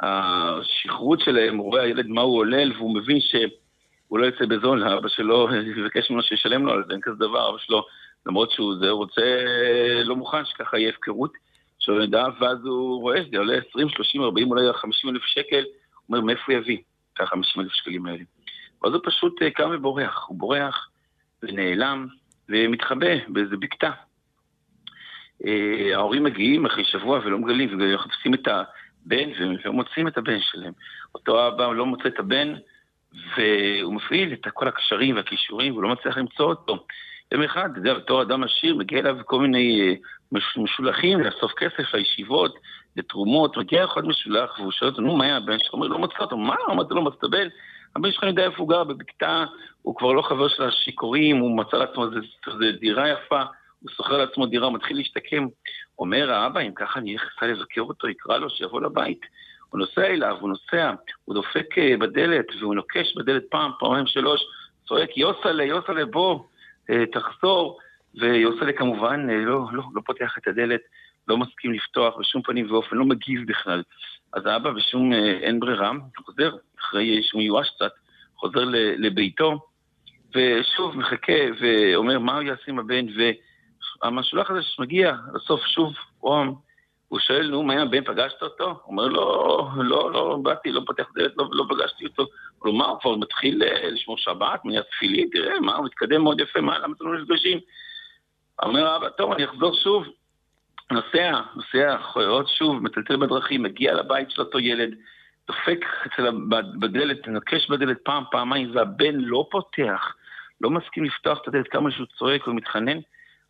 השכרות 0.02 1.20
שלהם, 1.20 1.58
הוא 1.58 1.72
רואה 1.72 1.82
הילד 1.82 2.08
מה 2.08 2.22
הוא 2.22 2.38
עולל, 2.38 2.72
והוא 2.78 2.96
מבין 2.96 3.20
שהוא 3.20 4.20
לא 4.20 4.26
יצא 4.26 4.46
בזול, 4.46 4.88
אבא 4.88 5.08
שלו 5.08 5.48
יבקש 5.78 6.10
ממנו 6.10 6.24
שישלם 6.24 6.66
לו 6.66 6.72
על 6.72 6.84
זה, 6.88 6.94
אין 6.94 7.02
כזה 7.02 7.16
דבר, 7.16 7.50
אבא 7.50 7.58
שלו, 7.58 7.86
למרות 8.26 8.52
שהוא 8.52 8.76
זה, 8.80 8.90
רוצה, 8.90 9.22
לא 10.04 10.16
מוכן 10.16 10.46
שככה 10.46 10.78
יהיה 10.78 10.90
הפקרות. 10.90 11.32
שלא 11.80 12.06
נדע, 12.06 12.26
ואז 12.40 12.66
הוא 12.66 13.02
רואה 13.02 13.24
שזה 13.24 13.38
עולה 13.38 13.58
20, 13.70 13.90
30, 13.90 14.22
40, 14.22 14.52
אולי 14.52 14.74
50 14.74 15.10
אלף 15.10 15.22
שקל, 15.24 15.64
הוא 15.64 16.04
אומר, 16.10 16.22
מאיפה 16.22 16.44
הוא 16.48 16.54
יביא 16.54 16.78
את 17.14 17.20
ה-50 17.20 17.62
אלף 17.62 17.72
שקלים 17.72 18.06
האלה? 18.06 18.24
ואז 18.84 18.94
הוא 18.94 19.02
פשוט 19.06 19.42
אה, 19.42 19.52
קם 19.52 19.70
ובורח, 19.74 20.26
הוא 20.28 20.38
בורח 20.38 20.90
ונעלם 21.48 22.08
ומתחבא 22.50 23.16
באיזה 23.28 23.58
בקתה. 23.58 23.92
אה, 25.46 25.92
ההורים 25.94 26.24
מגיעים 26.24 26.66
אחרי 26.66 26.84
שבוע 26.86 27.20
ולא 27.24 27.38
מגלים, 27.38 27.70
ומחפשים 27.80 28.34
את 28.34 28.48
הבן 28.48 29.30
ומוצאים 29.66 30.08
את 30.08 30.18
הבן 30.18 30.40
שלהם. 30.42 30.74
אותו 31.16 31.48
אבא 31.48 31.68
לא 31.74 31.86
מוצא 31.86 32.08
את 32.08 32.20
הבן, 32.20 32.54
והוא 33.38 33.94
מפעיל 33.94 34.34
את 34.34 34.48
כל 34.54 34.68
הקשרים 34.68 35.16
והכישורים, 35.16 35.72
והוא 35.74 35.84
לא 35.84 35.90
מצליח 35.90 36.18
למצוא 36.18 36.46
אותו. 36.46 36.86
יום 37.32 37.44
אחד, 37.44 37.70
אתה 37.72 37.80
יודע, 37.80 37.94
בתור 37.94 38.22
אדם 38.22 38.44
עשיר, 38.44 38.76
מגיע 38.76 39.00
אליו 39.00 39.18
כל 39.26 39.40
מיני 39.40 39.82
אה, 39.82 39.94
משולחים 40.58 41.20
לאסוף 41.20 41.52
כסף 41.58 41.94
לישיבות, 41.94 42.56
לתרומות, 42.96 43.58
מגיע 43.58 43.86
אחד 43.86 44.06
משולח 44.06 44.60
והוא 44.60 44.72
שואל 44.72 44.90
אותו, 44.90 45.02
נו, 45.02 45.18
מה 45.18 45.26
היה 45.26 45.38
הבן 45.38 45.60
שלך? 45.60 45.74
הוא 45.74 45.84
אומר, 45.84 45.88
לא 45.88 46.00
מצא 46.00 46.18
אותו, 46.20 46.38
מה? 46.38 46.56
אמרתי 46.72 46.94
לו, 46.94 47.02
מצא 47.02 47.28
בן? 47.28 47.38
הבן 47.38 47.48
שלך 48.12 48.24
יודע 48.24 48.44
איפה 48.44 48.58
הוא 48.58 48.70
גר, 48.70 48.84
בבקתה, 48.84 49.46
הוא 49.82 49.96
כבר 49.96 50.12
לא 50.12 50.22
חבר 50.22 50.48
של 50.48 50.64
השיכורים, 50.64 51.38
הוא 51.38 51.58
מצא 51.58 51.78
לעצמו 51.78 52.06
איזה 52.06 52.72
דירה 52.80 53.10
יפה, 53.10 53.44
הוא 53.80 53.92
שוכר 53.92 54.18
לעצמו 54.18 54.46
דירה, 54.46 54.70
מתחיל 54.70 54.98
להשתקם. 54.98 55.48
אומר 56.00 56.32
האבא, 56.32 56.60
אם 56.60 56.72
ככה 56.76 57.00
אני 57.00 57.14
אלך 57.14 57.44
לבקר 57.44 57.82
אותו, 57.82 58.08
יקרא 58.08 58.38
לו 58.38 58.50
שיבוא 58.50 58.82
לבית. 58.82 59.22
הוא 59.70 59.80
נוסע 59.80 60.06
אליו, 60.06 60.38
הוא 60.40 60.50
נוסע, 60.50 60.94
הוא 61.26 61.36
דופק 61.36 61.78
אה, 61.78 61.98
בדלת, 62.00 62.46
והוא 62.60 62.76
נוקש 62.76 63.16
בדלת 63.18 63.44
פעם, 63.50 63.72
פעמיים, 63.80 64.08
שלוש, 64.08 64.42
צועק, 64.88 65.18
יוסלה, 65.18 65.64
יוסלה, 65.64 66.06
בוא, 66.06 66.40
אה, 66.90 67.06
תחזור. 67.06 67.80
ויוסלה 68.20 68.74
כמובן 68.74 69.28
אה, 69.30 69.36
לא, 69.36 69.66
לא, 69.72 69.84
לא 69.94 70.02
פותח 70.06 70.36
את 70.38 70.48
הדלת, 70.48 70.82
לא 71.28 71.38
מסכים 71.38 71.74
לפתוח 71.74 72.16
בשום 72.20 72.42
פנים 72.42 72.72
ואופן, 72.72 72.96
לא 72.96 73.06
מגיב 73.06 73.48
בכלל. 73.48 73.84
אז 74.36 74.46
האבא 74.46 74.72
בשום 74.72 75.14
אה, 75.14 75.38
אין 75.42 75.60
ברירה, 75.60 75.92
חוזר, 76.26 76.52
אחרי 76.80 77.24
שהוא 77.24 77.40
מיואש 77.40 77.70
קצת, 77.70 77.92
חוזר 78.36 78.64
לביתו, 78.98 79.60
ושוב 80.36 80.98
מחכה 80.98 81.34
ואומר 81.62 82.20
מה 82.20 82.34
הוא 82.36 82.44
יעשה 82.44 82.64
עם 82.68 82.80
הבן, 82.80 83.06
והמשולח 84.04 84.52
הזה 84.52 84.62
שמגיע 84.62 85.16
לסוף 85.34 85.62
שוב, 85.66 85.94
רום, 86.20 86.56
הוא 87.08 87.20
שואל, 87.20 87.48
נו, 87.48 87.64
מה 87.64 87.74
עם 87.74 87.80
הבן, 87.80 88.04
פגשת 88.04 88.42
אותו? 88.42 88.66
הוא 88.66 88.78
אומר, 88.88 89.08
לא, 89.08 89.70
לא, 89.78 90.12
לא 90.12 90.38
באתי, 90.44 90.72
לא 90.72 90.82
פותח 90.86 91.06
דלת, 91.16 91.34
לא, 91.38 91.46
לא 91.52 91.66
פגשתי 91.70 92.06
אותו. 92.06 92.28
מה, 92.66 92.86
הוא 92.86 93.00
כבר 93.00 93.16
מתחיל 93.16 93.64
אה, 93.64 93.90
לשמור 93.90 94.18
שבת, 94.18 94.66
מניעת 94.66 94.86
תפילין, 94.90 95.30
תראה, 95.32 95.60
מה, 95.60 95.76
הוא 95.76 95.86
מתקדם 95.86 96.24
מאוד 96.24 96.40
יפה, 96.40 96.62
מה, 96.62 96.80
למה 96.80 96.94
אתם 96.98 97.08
לא 97.08 97.22
נפגשים? 97.22 97.60
אומר 98.64 98.88
האבא, 98.88 99.10
טוב, 99.10 99.32
אני 99.32 99.46
אחזור 99.46 99.74
שוב. 99.84 100.06
נוסע, 100.92 101.42
נוסע, 101.56 101.98
עוד 102.16 102.48
שוב, 102.48 102.84
מטלטל 102.84 103.16
בדרכים, 103.16 103.64
מגיע 103.64 103.94
לבית 103.94 104.32
של 104.32 104.42
אותו 104.42 104.60
ילד, 104.60 104.96
דופק 105.48 105.86
אצל 106.06 106.30
בדלת, 106.80 107.28
נקש 107.28 107.70
בדלת 107.70 107.98
פעם, 108.04 108.24
פעמיים, 108.32 108.76
והבן 108.76 109.16
לא 109.16 109.48
פותח, 109.52 110.16
לא 110.62 110.70
מסכים 110.70 111.04
לפתוח 111.04 111.40
את 111.42 111.48
הדלת 111.48 111.68
כמה 111.68 111.92
שהוא 111.92 112.08
צועק 112.18 112.48
ומתחנן, 112.48 112.98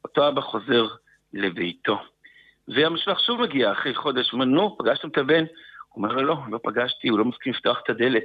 אותו 0.04 0.28
אבא 0.28 0.42
חוזר 0.42 0.88
לביתו. 1.34 2.00
והמשלח 2.68 3.20
שוב 3.20 3.42
מגיע 3.42 3.72
אחרי 3.72 3.96
חודש, 3.96 4.32
הוא 4.32 4.34
אומר, 4.42 4.46
נו, 4.46 4.78
פגשתם 4.78 5.08
את 5.08 5.18
הבן? 5.18 5.44
הוא 5.90 6.04
אומר 6.04 6.16
לא, 6.16 6.38
לא 6.50 6.60
פגשתי, 6.64 7.08
הוא 7.08 7.20
לא 7.20 7.26
מסכים 7.26 7.54
לפתוח 7.54 7.80
את 7.84 7.90
הדלת. 7.90 8.24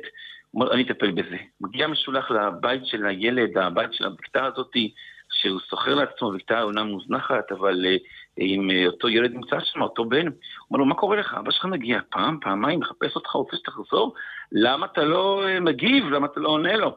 הוא 0.50 0.62
אומר, 0.62 0.74
אני 0.74 0.82
אטפל 0.82 1.10
בזה. 1.10 1.36
מגיע 1.60 1.86
משולח 1.86 2.30
לבית 2.30 2.86
של 2.86 3.06
הילד, 3.06 3.58
הבית 3.58 3.92
של 3.92 4.06
הבקתה 4.06 4.44
הזאתי, 4.44 4.94
שהוא 5.32 5.60
שוכר 5.70 5.94
לעצמו 5.94 6.32
בקתה 6.32 6.60
עונה 6.60 6.84
מוזנחת, 6.84 7.52
אבל 7.52 7.84
uh, 7.84 7.98
אם 8.38 8.70
uh, 8.70 8.86
אותו 8.86 9.08
ילד 9.08 9.32
נמצא 9.32 9.56
שם, 9.60 9.82
אותו 9.82 10.04
בן, 10.04 10.26
הוא 10.26 10.34
אומר 10.70 10.78
לו, 10.78 10.86
מה 10.86 10.94
קורה 10.94 11.16
לך? 11.16 11.34
אבא 11.34 11.50
שלך 11.50 11.64
מגיע 11.64 12.00
פעם, 12.10 12.38
פעמיים, 12.40 12.80
מחפש 12.80 13.16
אותך, 13.16 13.30
רוצה 13.30 13.56
שתחזור? 13.56 14.14
למה 14.52 14.86
אתה 14.86 15.04
לא 15.04 15.44
uh, 15.46 15.60
מגיב? 15.60 16.04
למה 16.08 16.26
אתה 16.26 16.40
לא 16.40 16.48
עונה 16.48 16.76
לו? 16.76 16.96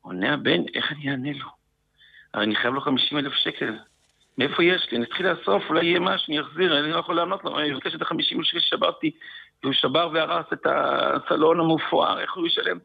עונה 0.00 0.34
הבן, 0.34 0.60
איך 0.74 0.92
אני 0.92 1.10
אענה 1.10 1.32
לו? 1.32 1.46
אני 2.34 2.56
חייב 2.56 2.74
לו 2.74 2.80
50 2.80 3.18
אלף 3.18 3.32
שקל. 3.32 3.74
מאיפה 4.38 4.64
יש 4.64 4.88
לי? 4.90 4.96
אני 4.96 5.06
אתחיל 5.06 5.28
לאסוף, 5.28 5.62
אולי 5.68 5.86
יהיה 5.86 6.00
משהו, 6.00 6.26
אני 6.28 6.40
אחזיר, 6.40 6.78
אני 6.78 6.92
לא 6.92 6.98
יכול 6.98 7.16
לענות 7.16 7.44
לו, 7.44 7.58
אני 7.58 7.70
מבקש 7.70 7.94
את 7.94 8.02
ה-50 8.02 8.36
אלף 8.36 8.44
שקל 8.44 8.60
ששברתי, 8.60 9.10
והוא 9.62 9.72
שבר 9.72 10.10
והרס 10.12 10.46
את 10.52 10.66
הסלון 10.66 11.60
המופואר, 11.60 12.20
איך 12.20 12.34
הוא 12.34 12.46
ישלם? 12.46 12.78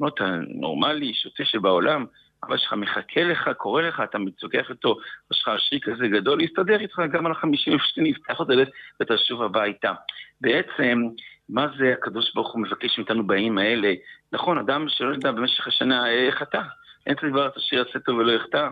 אמר, 0.00 0.08
אתה 0.08 0.36
נורמלי, 0.48 1.14
שוטה 1.14 1.44
שבעולם, 1.44 2.06
אבא 2.44 2.56
שלך 2.56 2.72
מחכה 2.72 3.22
לך, 3.24 3.50
קורא 3.56 3.82
לך, 3.82 4.02
אתה 4.04 4.18
מתווכח 4.18 4.70
איתו, 4.70 4.90
אבא 4.90 5.32
שלך 5.32 5.48
עשיר 5.48 5.78
כזה 5.82 6.08
גדול, 6.08 6.38
להסתדר 6.38 6.80
איתך 6.80 7.02
גם 7.12 7.26
על 7.26 7.32
החמישים 7.32 7.78
שקלים, 7.78 8.06
יפתח 8.06 8.34
את 8.34 8.40
הדלת 8.40 8.68
ותשוב 9.00 9.42
הביתה. 9.42 9.92
בעצם, 10.40 11.02
מה 11.48 11.66
זה 11.78 11.92
הקדוש 11.92 12.34
ברוך 12.34 12.52
הוא 12.52 12.62
מבקש 12.62 12.98
מאיתנו 12.98 13.26
בימים 13.26 13.58
האלה? 13.58 13.94
נכון, 14.32 14.58
אדם 14.58 14.86
שלא 14.88 15.14
ידע 15.14 15.32
במשך 15.32 15.66
השנה 15.66 16.08
אה, 16.08 16.32
חטא, 16.32 16.62
אין 17.06 17.14
את 17.14 17.24
הדבר 17.24 17.48
השיר 17.56 17.78
יעשה 17.78 17.98
טוב 17.98 18.18
ולא 18.18 18.32
יחטא, 18.32 18.68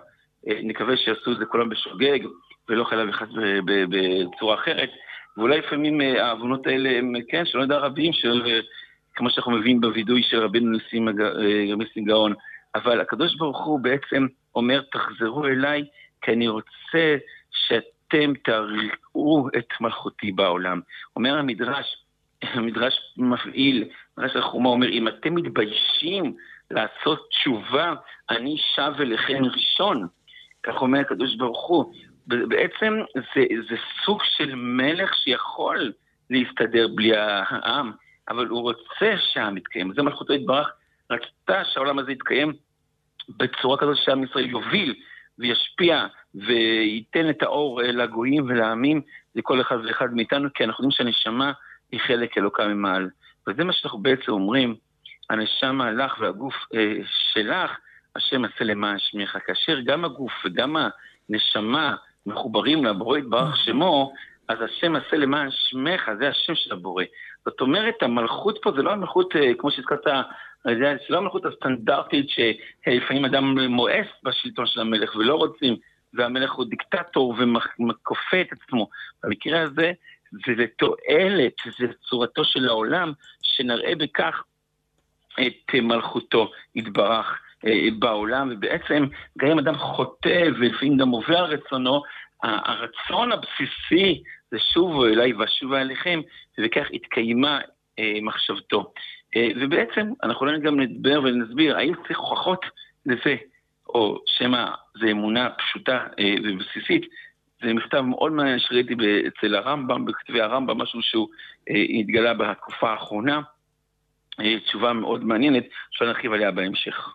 אה, 0.48 0.60
נקווה 0.62 0.96
שיעשו 0.96 1.32
את 1.32 1.38
זה 1.38 1.44
כולם 1.44 1.68
בשוגג, 1.68 2.18
ולא 2.68 2.84
חייב 2.84 3.08
וחס 3.08 3.28
בצורה 3.88 4.54
אחרת. 4.54 4.90
ואולי 5.36 5.58
לפעמים 5.58 6.00
אה, 6.00 6.26
העוונות 6.26 6.66
האלה 6.66 6.98
הם, 6.98 7.12
כן, 7.28 7.44
שלא 7.44 7.62
יודע 7.62 7.78
רבים, 7.78 8.12
של, 8.12 8.62
כמו 9.14 9.30
שאנחנו 9.30 9.52
מביאים 9.52 9.80
בווידוי 9.80 10.22
של 10.22 10.38
רבינו 10.42 10.78
ניסים 11.76 12.04
גאון. 12.04 12.34
אבל 12.74 13.00
הקדוש 13.00 13.36
ברוך 13.36 13.64
הוא 13.64 13.80
בעצם 13.80 14.26
אומר, 14.54 14.82
תחזרו 14.92 15.46
אליי, 15.46 15.84
כי 16.22 16.32
אני 16.32 16.48
רוצה 16.48 17.16
שאתם 17.50 18.32
תראו 18.44 19.48
את 19.58 19.68
מלכותי 19.80 20.32
בעולם. 20.32 20.80
אומר 21.16 21.38
המדרש, 21.38 22.04
המדרש 22.42 22.94
מפעיל, 23.16 23.88
מדרש 24.18 24.36
החומה 24.36 24.68
אומר, 24.68 24.88
אם 24.88 25.08
אתם 25.08 25.34
מתביישים 25.34 26.36
לעשות 26.70 27.28
תשובה, 27.30 27.94
אני 28.30 28.56
שב 28.74 28.92
אליכם 29.00 29.44
ראשון. 29.44 30.06
כך 30.62 30.82
אומר 30.82 31.00
הקדוש 31.00 31.36
ברוך 31.36 31.66
הוא. 31.66 31.92
בעצם 32.26 32.94
זה, 33.14 33.44
זה 33.70 33.76
סוג 34.04 34.22
של 34.36 34.54
מלך 34.54 35.14
שיכול 35.14 35.92
להסתדר 36.30 36.88
בלי 36.88 37.16
העם, 37.16 37.92
אבל 38.28 38.46
הוא 38.46 38.62
רוצה 38.62 39.14
שהעם 39.32 39.56
יתקיים. 39.56 39.94
זה 39.94 40.02
מלכותו 40.02 40.32
יתברך 40.32 40.72
רצתה 41.10 41.64
שהעולם 41.64 41.98
הזה 41.98 42.12
יתקיים 42.12 42.52
בצורה 43.28 43.78
כזאת 43.78 43.96
שעם 43.96 44.24
ישראל 44.24 44.50
יוביל 44.50 44.94
וישפיע 45.38 46.06
וייתן 46.34 47.30
את 47.30 47.42
האור 47.42 47.82
לגויים 47.82 48.44
ולעמים, 48.48 49.02
לכל 49.34 49.60
אחד 49.60 49.78
ואחד 49.84 50.14
מאיתנו, 50.14 50.48
כי 50.54 50.64
אנחנו 50.64 50.84
יודעים 50.84 50.96
שהנשמה 50.96 51.52
היא 51.92 52.00
חלק 52.00 52.38
אלוקה 52.38 52.68
ממעל. 52.68 53.10
וזה 53.48 53.64
מה 53.64 53.72
שאנחנו 53.72 53.98
בעצם 53.98 54.32
אומרים, 54.32 54.74
הנשמה 55.30 55.92
לך 55.92 56.16
והגוף 56.20 56.54
אה, 56.74 56.94
שלך, 57.32 57.78
השם 58.16 58.44
עשה 58.44 58.64
למען 58.64 58.98
שמך. 58.98 59.38
כאשר 59.46 59.80
גם 59.80 60.04
הגוף 60.04 60.32
וגם 60.44 60.76
הנשמה 61.28 61.96
מחוברים 62.26 62.84
לבורא 62.84 63.18
יתברך 63.18 63.56
שמו, 63.56 64.12
אז 64.48 64.58
השם 64.60 64.96
עשה 64.96 65.16
למען 65.16 65.48
שמך, 65.50 66.10
זה 66.18 66.28
השם 66.28 66.54
של 66.54 66.72
הבורא. 66.72 67.04
זאת 67.44 67.60
אומרת, 67.60 68.02
המלכות 68.02 68.58
פה 68.62 68.72
זה 68.76 68.82
לא 68.82 68.92
המלכות, 68.92 69.36
אה, 69.36 69.54
כמו 69.58 69.70
שהזכרת, 69.70 70.06
זה 70.64 70.96
לא 71.08 71.18
המלכות 71.18 71.46
הסטנדרטית 71.46 72.26
שלפעמים 72.28 73.24
אדם 73.24 73.58
מואס 73.58 74.06
בשלטון 74.22 74.66
של 74.66 74.80
המלך 74.80 75.16
ולא 75.16 75.34
רוצים, 75.34 75.76
והמלך 76.14 76.52
הוא 76.52 76.66
דיקטטור 76.66 77.34
ומכופה 77.38 78.40
את 78.40 78.52
עצמו. 78.52 78.88
במקרה 79.22 79.60
הזה 79.60 79.92
זה 80.32 80.52
לתועלת, 80.56 81.54
זה 81.78 81.86
צורתו 82.08 82.44
של 82.44 82.68
העולם, 82.68 83.12
שנראה 83.42 83.94
בכך 83.94 84.42
את 85.40 85.74
מלכותו 85.74 86.50
יתברך 86.74 87.42
בעולם, 87.98 88.48
ובעצם 88.52 89.06
גם 89.38 89.50
אם 89.50 89.58
אדם 89.58 89.78
חוטא 89.78 90.48
ולפעמים 90.58 90.96
גם 90.96 91.08
עובר 91.08 91.44
רצונו, 91.44 92.02
הרצון 92.42 93.32
הבסיסי 93.32 94.22
זה 94.50 94.58
שובו 94.72 95.06
אליי 95.06 95.32
ואשובה 95.32 95.80
אליכם, 95.80 96.20
ובכך 96.58 96.86
התקיימה 96.92 97.60
מחשבתו. 98.22 98.92
ובעצם 99.36 100.12
אנחנו 100.22 100.46
לא 100.46 100.58
גם 100.58 100.80
נדבר 100.80 101.20
ונסביר 101.22 101.76
האם 101.76 101.94
צריך 102.06 102.18
הוכחות 102.18 102.60
לזה, 103.06 103.36
או 103.88 104.18
שמא 104.26 104.66
זו 105.00 105.06
אמונה 105.10 105.50
פשוטה 105.50 106.06
ובסיסית. 106.44 107.02
זה 107.62 107.74
מכתב 107.74 108.00
מאוד 108.00 108.32
מעניין 108.32 108.58
שראיתי 108.58 108.94
אצל 109.28 109.54
הרמב"ם, 109.54 110.04
בכתבי 110.04 110.40
הרמב"ם, 110.40 110.78
משהו 110.78 111.02
שהוא 111.02 111.28
התגלה 112.00 112.34
בתקופה 112.34 112.90
האחרונה. 112.90 113.40
תשובה 114.66 114.92
מאוד 114.92 115.24
מעניינת, 115.24 115.64
אפשר 115.92 116.04
להרחיב 116.04 116.32
עליה 116.32 116.50
בהמשך. 116.50 117.14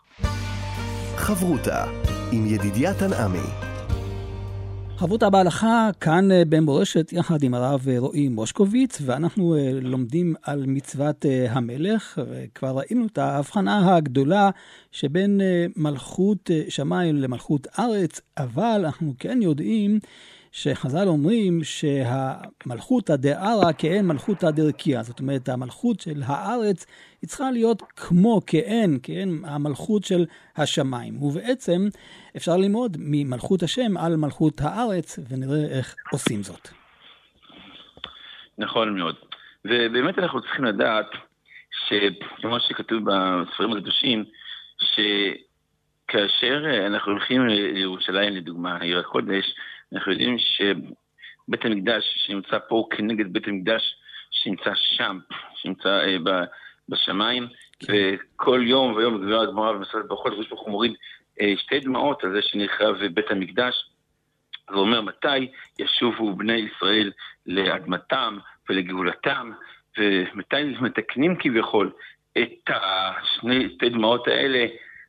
חברותה 1.18 1.84
עם 2.32 2.46
ידידיה 2.46 2.90
תנעמי 2.94 3.65
חברותה 4.98 5.30
בהלכה 5.30 5.90
כאן 6.00 6.28
במורשת 6.50 7.14
יחד 7.14 7.44
עם 7.44 7.54
הרב 7.54 7.88
רועי 7.98 8.30
מושקוביץ, 8.30 9.02
ואנחנו 9.06 9.56
לומדים 9.82 10.36
על 10.44 10.64
מצוות 10.68 11.26
המלך, 11.50 12.22
וכבר 12.30 12.78
ראינו 12.78 13.06
את 13.06 13.18
ההבחנה 13.18 13.96
הגדולה 13.96 14.50
שבין 14.92 15.42
מלכות 15.76 16.50
שמיים 16.70 17.16
למלכות 17.16 17.68
ארץ, 17.80 18.22
אבל 18.38 18.82
אנחנו 18.86 19.14
כן 19.20 19.40
יודעים 19.42 20.00
שחז"ל 20.52 21.08
אומרים 21.08 21.64
שהמלכות 21.64 23.10
הדערה 23.10 23.74
כאין 23.74 24.08
מלכותא 24.08 24.52
דרכיה. 24.52 25.04
זאת 25.04 25.20
אומרת, 25.20 25.50
המלכות 25.50 26.00
של 26.00 26.24
הארץ 26.26 26.86
היא 27.26 27.30
צריכה 27.30 27.52
להיות 27.52 27.82
כמו 27.82 28.42
כאין, 28.48 29.00
כאין 29.04 29.30
המלכות 29.46 30.04
של 30.04 30.26
השמיים. 30.58 31.24
ובעצם 31.24 31.82
אפשר 32.38 32.58
ללמוד 32.58 32.98
ממלכות 33.00 33.64
השם 33.64 33.98
על 33.98 34.16
מלכות 34.16 34.62
הארץ, 34.62 35.20
ונראה 35.30 35.78
איך 35.78 35.96
עושים 36.12 36.44
זאת. 36.44 36.70
נכון 38.58 38.98
מאוד. 38.98 39.16
ובאמת 39.66 40.20
אנחנו 40.20 40.42
צריכים 40.42 40.66
לדעת, 40.66 41.06
שכמו 41.88 42.60
שכתוב 42.60 43.04
בספרים 43.04 43.72
הקדושים, 43.72 44.26
שכאשר 44.80 46.64
אנחנו 46.88 47.12
הולכים 47.12 47.48
לירושלים, 47.48 48.34
לדוגמה, 48.36 48.78
עיר 48.78 49.00
הקודש, 49.00 49.46
אנחנו 49.94 50.12
יודעים 50.12 50.38
שבית 50.40 51.66
המקדש 51.66 52.04
שנמצא 52.26 52.58
פה 52.70 52.76
הוא 52.76 52.90
כנגד 52.92 53.34
בית 53.34 53.48
המקדש 53.48 53.96
שנמצא 54.32 54.72
שם, 54.76 55.20
שנמצא 55.56 55.90
אה, 55.90 56.18
בשמיים, 56.90 57.48
כן. 57.80 57.94
וכל 57.94 58.62
יום 58.64 58.94
ויום 58.94 59.22
גבירה 59.22 59.42
הגמרא 59.42 59.72
במסרת 59.72 60.08
ברכות, 60.08 60.34
ויש 60.34 60.48
פה 60.48 60.56
חומרים 60.56 60.94
אה, 61.42 61.54
שתי 61.58 61.80
דמעות 61.80 62.24
על 62.24 62.34
זה 62.34 62.40
שנחרב 62.42 62.96
בית 63.14 63.32
המקדש. 63.32 63.90
זה 64.70 64.76
אומר 64.76 65.02
מתי 65.02 65.52
ישובו 65.80 66.36
בני 66.36 66.54
ישראל 66.54 67.12
לאדמתם 67.46 68.38
ולגאולתם, 68.70 69.52
ומתי 69.98 70.76
מתקנים 70.82 71.36
כביכול 71.40 71.92
את 72.38 72.70
השני, 72.70 73.70
שתי 73.70 73.90
דמעות 73.90 74.28
האלה, 74.28 74.66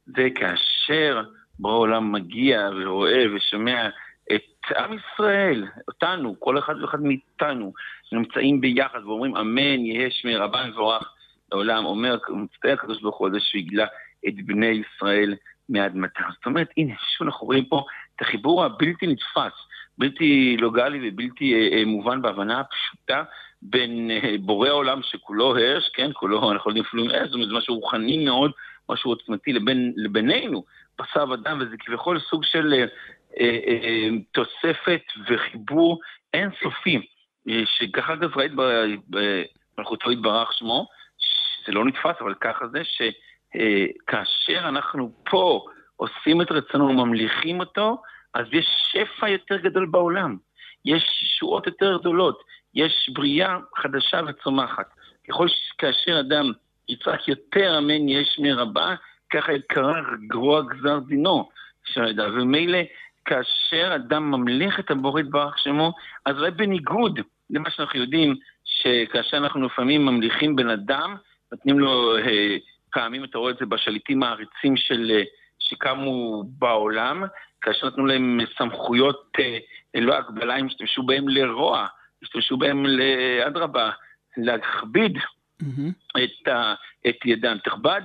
זה 0.07 0.29
כאשר 0.35 1.23
בורא 1.59 1.75
עולם 1.75 2.13
מגיע 2.13 2.71
ורואה 2.77 3.25
ושומע 3.35 3.89
את 4.33 4.77
עם 4.77 4.97
ישראל, 4.99 5.65
אותנו, 5.89 6.41
כל 6.41 6.59
אחד 6.59 6.75
ואחד 6.83 7.01
מאיתנו, 7.01 7.73
נמצאים 8.13 8.61
ביחד 8.61 9.05
ואומרים 9.05 9.37
אמן, 9.37 9.87
יהא 9.87 10.11
שמי 10.11 10.37
רבה 10.37 10.67
מבורך 10.67 11.16
לעולם, 11.53 11.85
אומר, 11.85 12.19
מצטער 12.29 12.73
הקדוש 12.73 13.03
ברוך 13.03 13.17
הוא 13.17 13.27
על 13.27 13.33
זה 13.33 13.41
שהגלה 13.41 13.87
את 14.29 14.35
בני 14.47 14.67
ישראל 14.67 15.35
מאדמתם. 15.69 16.25
זאת 16.35 16.47
אומרת, 16.47 16.69
הנה, 16.77 16.95
שוב 17.17 17.27
אנחנו 17.27 17.47
רואים 17.47 17.65
פה 17.65 17.85
את 18.17 18.21
החיבור 18.21 18.65
הבלתי 18.65 19.07
נתפס, 19.07 19.53
בלתי 19.99 20.57
לוגלי 20.61 21.09
ובלתי 21.09 21.55
אה, 21.55 21.79
אה, 21.79 21.85
מובן 21.85 22.23
בהבנה 22.23 22.61
הפשוטה 22.61 23.23
בין 23.63 24.11
אה, 24.11 24.35
בורא 24.41 24.69
העולם 24.69 25.01
שכולו 25.03 25.57
הרש, 25.57 25.91
כן, 25.95 26.11
כולו, 26.15 26.53
אנחנו 26.53 26.71
יודעים 26.71 26.85
אפילו 26.89 27.05
הרש, 27.05 27.27
זאת 27.27 27.35
אומרת, 27.35 27.49
זה 27.49 27.55
משהו 27.55 27.75
רוחני 27.75 28.25
מאוד, 28.25 28.51
משהו 28.89 29.11
עוצמתי 29.11 29.53
לבין, 29.53 29.93
לבינינו, 29.97 30.65
בשר 31.01 31.31
ודם, 31.31 31.59
וזה 31.61 31.77
כביכול 31.79 32.21
סוג 32.21 32.45
של 32.45 32.73
אה, 32.73 32.87
אה, 33.41 33.59
אה, 33.83 34.09
תוספת 34.33 35.03
וחיבור 35.29 36.01
אינסופי, 36.35 37.07
שככה 37.65 38.13
אגב 38.13 38.37
ראית 38.37 38.53
במלכותו 39.09 40.13
יתברך 40.13 40.53
שמו, 40.53 40.87
זה 41.67 41.73
לא 41.73 41.85
נתפס, 41.85 42.15
אבל 42.21 42.35
ככה 42.41 42.65
זה, 42.69 42.83
שכאשר 42.85 44.69
אנחנו 44.69 45.13
פה 45.31 45.65
עושים 45.97 46.43
את 46.43 46.51
רצונו 46.51 46.85
וממליכים 46.89 47.61
אותו, 47.61 48.03
אז 48.35 48.47
יש 48.53 48.67
שפע 48.93 49.29
יותר 49.29 49.57
גדול 49.57 49.87
בעולם. 49.87 50.37
יש 50.85 51.23
ישועות 51.23 51.67
יותר 51.67 51.99
גדולות, 51.99 52.43
יש 52.75 53.11
בריאה 53.13 53.57
חדשה 53.77 54.21
וצומחת. 54.27 54.87
ככל 55.29 55.47
שכאשר 55.49 56.21
אדם 56.21 56.53
יצעק 56.89 57.29
יותר 57.29 57.79
אמן 57.79 58.09
יש 58.09 58.39
מרבה, 58.39 58.95
ככה 59.31 59.53
יקרא 59.53 60.01
גרוע 60.27 60.63
גזר 60.63 60.99
דינו. 60.99 61.49
ומילא 62.19 62.79
כאשר 63.25 63.93
אדם 63.95 64.31
ממליך 64.31 64.81
את 64.81 64.91
הבורא 64.91 65.21
יתברך 65.21 65.59
שמו, 65.59 65.93
אז 66.27 66.37
אולי 66.39 66.51
בניגוד 66.51 67.21
למה 67.51 67.71
שאנחנו 67.71 68.01
יודעים, 68.01 68.37
שכאשר 68.65 69.37
אנחנו 69.37 69.67
לפעמים 69.67 70.07
ממליכים 70.07 70.57
בן 70.57 70.69
אדם, 70.71 71.17
נותנים 71.53 71.79
לו, 71.79 72.19
אה, 72.19 72.57
פעמים 72.93 73.25
אתה 73.25 73.39
רואה 73.39 73.53
את 73.53 73.59
זה 73.59 73.67
בשליטים 73.67 74.23
העריצים 74.23 74.77
של, 74.77 75.11
אה, 75.11 75.23
שקמו 75.59 76.45
בעולם, 76.59 77.25
כאשר 77.61 77.87
נתנו 77.87 78.07
להם 78.07 78.41
סמכויות 78.59 79.33
אה, 79.41 79.59
ללא 79.95 80.15
הגבלה, 80.15 80.57
הם 80.57 80.67
השתמשו 80.67 81.03
בהם 81.03 81.29
לרוע, 81.29 81.87
השתמשו 82.23 82.57
בהם 82.57 82.87
לאדרבה, 82.87 83.91
להכביד 84.37 85.17
mm-hmm. 85.17 86.19
את, 86.25 86.49
ה, 86.49 86.75
את 87.09 87.17
ידם. 87.25 87.57
תכבד 87.65 88.03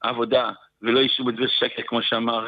עבודה 0.00 0.50
ולא 0.82 1.00
יישאו 1.00 1.24
בדבר 1.24 1.46
שקר, 1.46 1.82
כמו 1.86 2.02
שאמר 2.02 2.46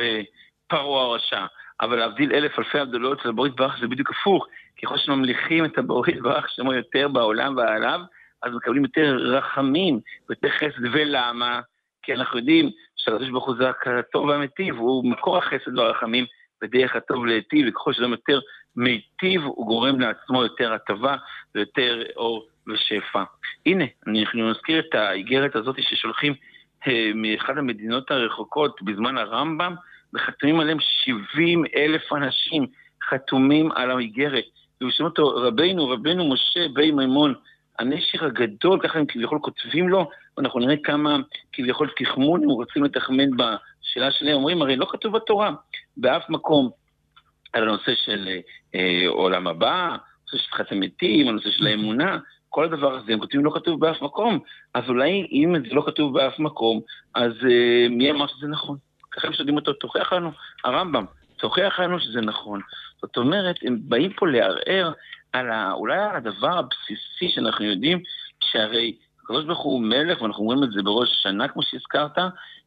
פרעה 0.66 1.05
הרשע. 1.05 1.47
אבל 1.81 1.99
להבדיל 1.99 2.33
אלף 2.33 2.59
אלפי 2.59 2.79
הבדלות, 2.79 3.21
אצל 3.21 3.29
הברית 3.29 3.57
ברך 3.57 3.79
זה 3.81 3.88
בדיוק 3.88 4.11
הפוך. 4.11 4.47
ככל 4.83 4.99
שממליכים 4.99 5.64
את 5.64 5.79
הברית 5.79 6.21
ברך 6.23 6.49
שמו 6.51 6.73
יותר 6.75 7.09
בעולם 7.09 7.57
ועליו, 7.57 8.01
אז 8.42 8.53
מקבלים 8.55 8.85
יותר 8.85 9.16
רחמים 9.16 10.00
ויותר 10.29 10.48
חסד. 10.48 10.85
ולמה? 10.92 11.61
כי 12.03 12.14
אנחנו 12.14 12.38
יודעים 12.38 12.70
שהקדוש 12.96 13.29
ברוך 13.29 13.46
הוא 13.46 13.55
זה 13.59 13.70
הטוב 13.98 14.24
והמיטיב, 14.29 14.76
הוא 14.76 15.11
מקור 15.11 15.38
החסד 15.38 15.79
והרחמים 15.79 16.24
בדרך 16.62 16.96
הטוב 16.96 17.26
להיטיב, 17.26 17.66
וככל 17.68 17.92
שאדם 17.92 18.11
יותר 18.11 18.40
מיטיב, 18.76 19.42
הוא 19.44 19.66
גורם 19.66 20.00
לעצמו 20.00 20.42
יותר 20.42 20.72
הטבה 20.72 21.16
ויותר 21.55 22.03
אור 22.16 22.46
ושפע. 22.68 23.22
הנה, 23.66 23.85
אנחנו 24.07 24.50
נזכיר 24.50 24.79
את 24.79 24.94
האיגרת 24.94 25.57
הזאת 25.57 25.76
ששולחים 25.83 26.35
אה, 26.87 27.11
מאחד 27.14 27.59
המדינות 27.59 28.11
הרחוקות 28.11 28.83
בזמן 28.83 29.18
הרמב"ם, 29.18 29.74
וחתומים 30.14 30.61
עליהם 30.61 30.79
70 30.81 31.64
אלף 31.76 32.12
אנשים 32.12 32.66
חתומים 33.11 33.72
על 33.72 33.90
האיגרת. 33.90 34.44
ושומעים 34.76 35.11
אותו 35.11 35.29
רבינו, 35.29 35.88
רבינו 35.88 36.29
משה 36.29 36.68
בי 36.72 36.90
מימון, 36.90 37.35
הנשר 37.81 38.25
הגדול, 38.25 38.81
ככה 38.83 38.99
הם 38.99 39.07
כביכול 39.07 39.38
כותבים 39.43 39.88
לו, 39.88 40.11
ואנחנו 40.37 40.61
נראה 40.61 40.77
כמה 40.85 41.16
כביכול 41.53 41.90
תחמון 41.97 42.43
הם 42.43 42.49
רוצים 42.49 42.85
לתחמן 42.85 43.31
בשאלה 43.31 44.11
שלהם. 44.11 44.35
אומרים, 44.35 44.62
הרי 44.62 44.77
לא 44.77 44.87
כתוב 44.90 45.16
בתורה 45.16 45.51
באף 45.97 46.31
מקום 46.31 46.71
על 47.53 47.62
הנושא 47.62 47.93
של 48.05 48.29
אה, 48.75 49.05
עולם 49.09 49.47
הבא, 49.47 49.88
הנושא 49.88 49.99
של 50.31 50.38
שפחת 50.38 50.73
המתים, 50.73 51.29
הנושא 51.29 51.51
של 51.51 51.66
האמונה, 51.66 52.19
כל 52.49 52.64
הדבר 52.64 52.95
הזה, 52.95 53.12
הם 53.12 53.19
כותבים 53.19 53.45
לא 53.45 53.51
כתוב 53.55 53.81
באף 53.81 54.03
מקום. 54.03 54.38
אז 54.75 54.85
אולי 54.88 55.29
אם 55.33 55.55
זה 55.69 55.75
לא 55.75 55.83
כתוב 55.87 56.14
באף 56.14 56.38
מקום, 56.38 56.81
אז 57.14 57.33
אה, 57.51 57.88
מי 57.90 58.11
אמר 58.11 58.27
שזה 58.27 58.47
נכון? 58.47 58.77
ככה 59.11 59.27
הם 59.27 59.33
שואלים 59.33 59.57
אותו, 59.57 59.73
תוכיח 59.73 60.12
לנו, 60.12 60.31
הרמב"ם, 60.64 61.05
תוכיח 61.37 61.81
לנו 61.81 62.01
שזה 62.01 62.21
נכון. 62.21 62.61
זאת 63.03 63.16
אומרת, 63.16 63.57
הם 63.62 63.79
באים 63.83 64.12
פה 64.12 64.29
לערער 64.29 64.93
על 65.33 65.51
ה, 65.51 65.73
אולי 65.73 65.99
על 65.99 66.16
הדבר 66.16 66.59
הבסיסי 66.59 67.35
שאנחנו 67.35 67.64
יודעים, 67.64 68.03
שהרי 68.40 68.97
הקדוש 69.25 69.45
ברוך 69.45 69.62
הוא 69.62 69.81
מלך, 69.83 70.23
ואנחנו 70.23 70.43
אומרים 70.43 70.64
את 70.64 70.71
זה 70.73 70.83
בראש 70.83 71.09
השנה, 71.11 71.49
כמו 71.49 71.62
שהזכרת, 71.62 72.19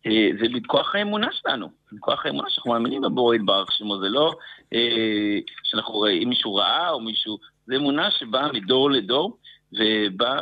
אה, 0.06 0.30
זה 0.40 0.46
בכוח 0.54 0.96
האמונה 0.96 1.28
שלנו, 1.32 1.70
בכוח 1.92 2.26
האמונה 2.26 2.50
שאנחנו 2.50 2.72
מאמינים 2.72 3.02
בבורא 3.02 3.36
יתברך 3.36 3.72
שמו, 3.72 4.00
זה 4.00 4.10
לא 4.10 4.34
אה, 4.74 5.40
שאנחנו 5.64 5.94
רואים, 5.94 6.30
מישהו 6.30 6.56
ראה 6.56 6.90
או 6.90 7.00
מישהו, 7.00 7.38
זה 7.66 7.76
אמונה 7.76 8.12
שבאה 8.12 8.52
מדור 8.52 8.92
לדור, 8.92 9.38
ובאה 9.74 10.42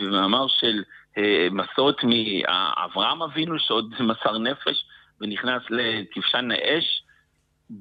במאמר 0.00 0.46
של 0.48 0.82
אה, 1.18 1.48
מסורת 1.50 1.96
מאברהם 2.04 3.22
אבינו, 3.22 3.58
שעוד 3.58 3.94
מסר 4.00 4.38
נפש 4.38 4.84
ונכנס 5.20 5.62
לכבשן 5.70 6.50
האש, 6.50 7.01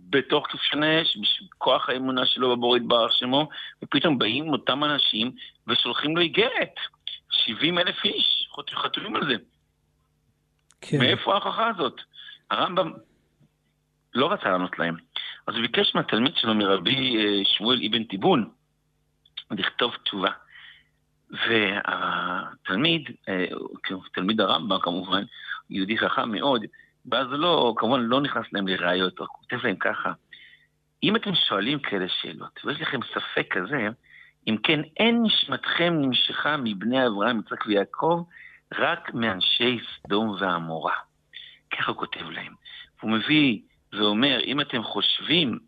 בתוך 0.09 0.47
כבשן 0.47 0.83
האש, 0.83 1.17
בכוח 1.51 1.89
האמונה 1.89 2.25
שלו 2.25 2.55
בבורא 2.55 2.77
יתברך 2.77 3.13
שמו, 3.13 3.49
ופתאום 3.83 4.19
באים 4.19 4.49
אותם 4.49 4.83
אנשים 4.83 5.31
ושולחים 5.67 6.17
לו 6.17 6.21
איגרת. 6.21 6.75
70 7.29 7.79
אלף 7.79 8.05
איש 8.05 8.47
חתומים 8.73 9.15
על 9.15 9.27
זה. 9.27 9.35
כן. 10.81 10.99
מאיפה 10.99 11.33
ההוכחה 11.33 11.67
הזאת? 11.67 12.01
הרמב"ם 12.51 12.91
לא 14.13 14.31
רצה 14.31 14.49
לענות 14.49 14.79
להם. 14.79 14.95
אז 15.47 15.55
הוא 15.55 15.61
ביקש 15.61 15.95
מהתלמיד 15.95 16.35
שלו, 16.35 16.55
מרבי 16.55 17.17
אה, 17.17 17.45
שמואל 17.45 17.81
אבן 17.89 18.03
תיבון, 18.03 18.49
לכתוב 19.51 19.95
תשובה. 20.03 20.31
והתלמיד, 21.29 23.09
אה, 23.29 23.45
תלמיד 24.13 24.41
הרמב"ם 24.41 24.79
כמובן, 24.79 25.23
יהודי 25.69 25.97
חכם 25.97 26.31
מאוד, 26.31 26.61
ואז 27.11 27.27
לא, 27.31 27.73
כמובן 27.77 27.99
לא 27.99 28.21
נכנס 28.21 28.45
להם 28.53 28.67
לראיות, 28.67 29.19
הוא 29.19 29.27
כותב 29.27 29.57
להם 29.63 29.75
ככה, 29.75 30.13
אם 31.03 31.15
אתם 31.15 31.35
שואלים 31.35 31.79
כאלה 31.79 32.05
שאלות, 32.21 32.59
ויש 32.65 32.81
לכם 32.81 32.99
ספק 33.13 33.47
כזה, 33.51 33.87
אם 34.47 34.57
כן, 34.63 34.79
אין 34.97 35.23
נשמתכם 35.23 35.93
נמשכה 36.01 36.57
מבני 36.57 37.07
אברהם, 37.07 37.39
יצחק 37.39 37.65
ויעקב, 37.65 38.23
רק 38.73 39.13
מאנשי 39.13 39.79
סדום 39.95 40.35
ועמורה. 40.39 40.95
ככה 41.71 41.91
הוא 41.91 41.97
כותב 41.97 42.29
להם. 42.29 42.53
הוא 43.01 43.11
מביא 43.11 43.59
ואומר, 43.93 44.39
אם 44.39 44.61
אתם 44.61 44.83
חושבים 44.83 45.59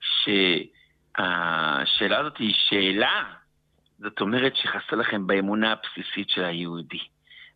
שהשאלה 0.00 2.18
הזאת 2.18 2.38
היא 2.38 2.54
שאלה, 2.68 3.24
זאת 3.98 4.20
אומרת 4.20 4.56
שחסר 4.56 4.96
לכם 4.96 5.26
באמונה 5.26 5.72
הבסיסית 5.72 6.30
של 6.30 6.44
היהודי. 6.44 7.00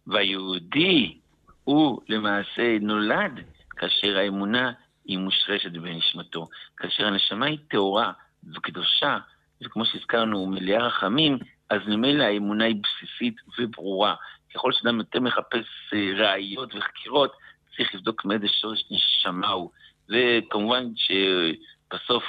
והיהודי 0.06 1.18
הוא 1.66 2.00
למעשה 2.08 2.78
נולד 2.80 3.32
כאשר 3.70 4.18
האמונה 4.18 4.72
היא 5.04 5.18
מושרשת 5.18 5.72
בנשמתו. 5.72 6.48
כאשר 6.76 7.06
הנשמה 7.06 7.46
היא 7.46 7.58
טהורה 7.70 8.12
וקדושה, 8.54 9.18
וכמו 9.62 9.84
שהזכרנו, 9.84 10.46
מלאה 10.46 10.86
רחמים, 10.86 11.38
אז 11.70 11.80
ממילא 11.86 12.24
האמונה 12.24 12.64
היא 12.64 12.76
בסיסית 12.82 13.36
וברורה. 13.58 14.14
ככל 14.54 14.72
שאדם 14.72 14.98
יותר 14.98 15.20
מחפש 15.20 15.64
אה, 15.92 16.12
ראיות 16.16 16.74
וחקירות, 16.74 17.32
צריך 17.76 17.94
לבדוק 17.94 18.24
מאיזה 18.24 18.48
שורש 18.48 18.84
נשמה 18.90 19.48
הוא. 19.48 19.70
וכמובן 20.08 20.84
שבסוף 20.96 22.24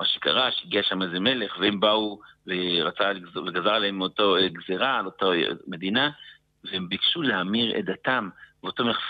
מה 0.00 0.06
שקרה, 0.06 0.50
שהגיע 0.52 0.82
שם 0.82 1.02
איזה 1.02 1.20
מלך, 1.20 1.58
והם 1.60 1.80
באו 1.80 2.20
ורצה 2.46 3.10
וגזר 3.46 3.74
עליהם 3.74 4.00
אותו 4.00 4.36
אה, 4.36 4.48
גזירה 4.48 4.98
על 4.98 5.06
אותה 5.06 5.26
מדינה, 5.66 6.10
והם 6.64 6.88
ביקשו 6.88 7.22
להמיר 7.22 7.78
את 7.78 7.84
דתם, 7.84 8.28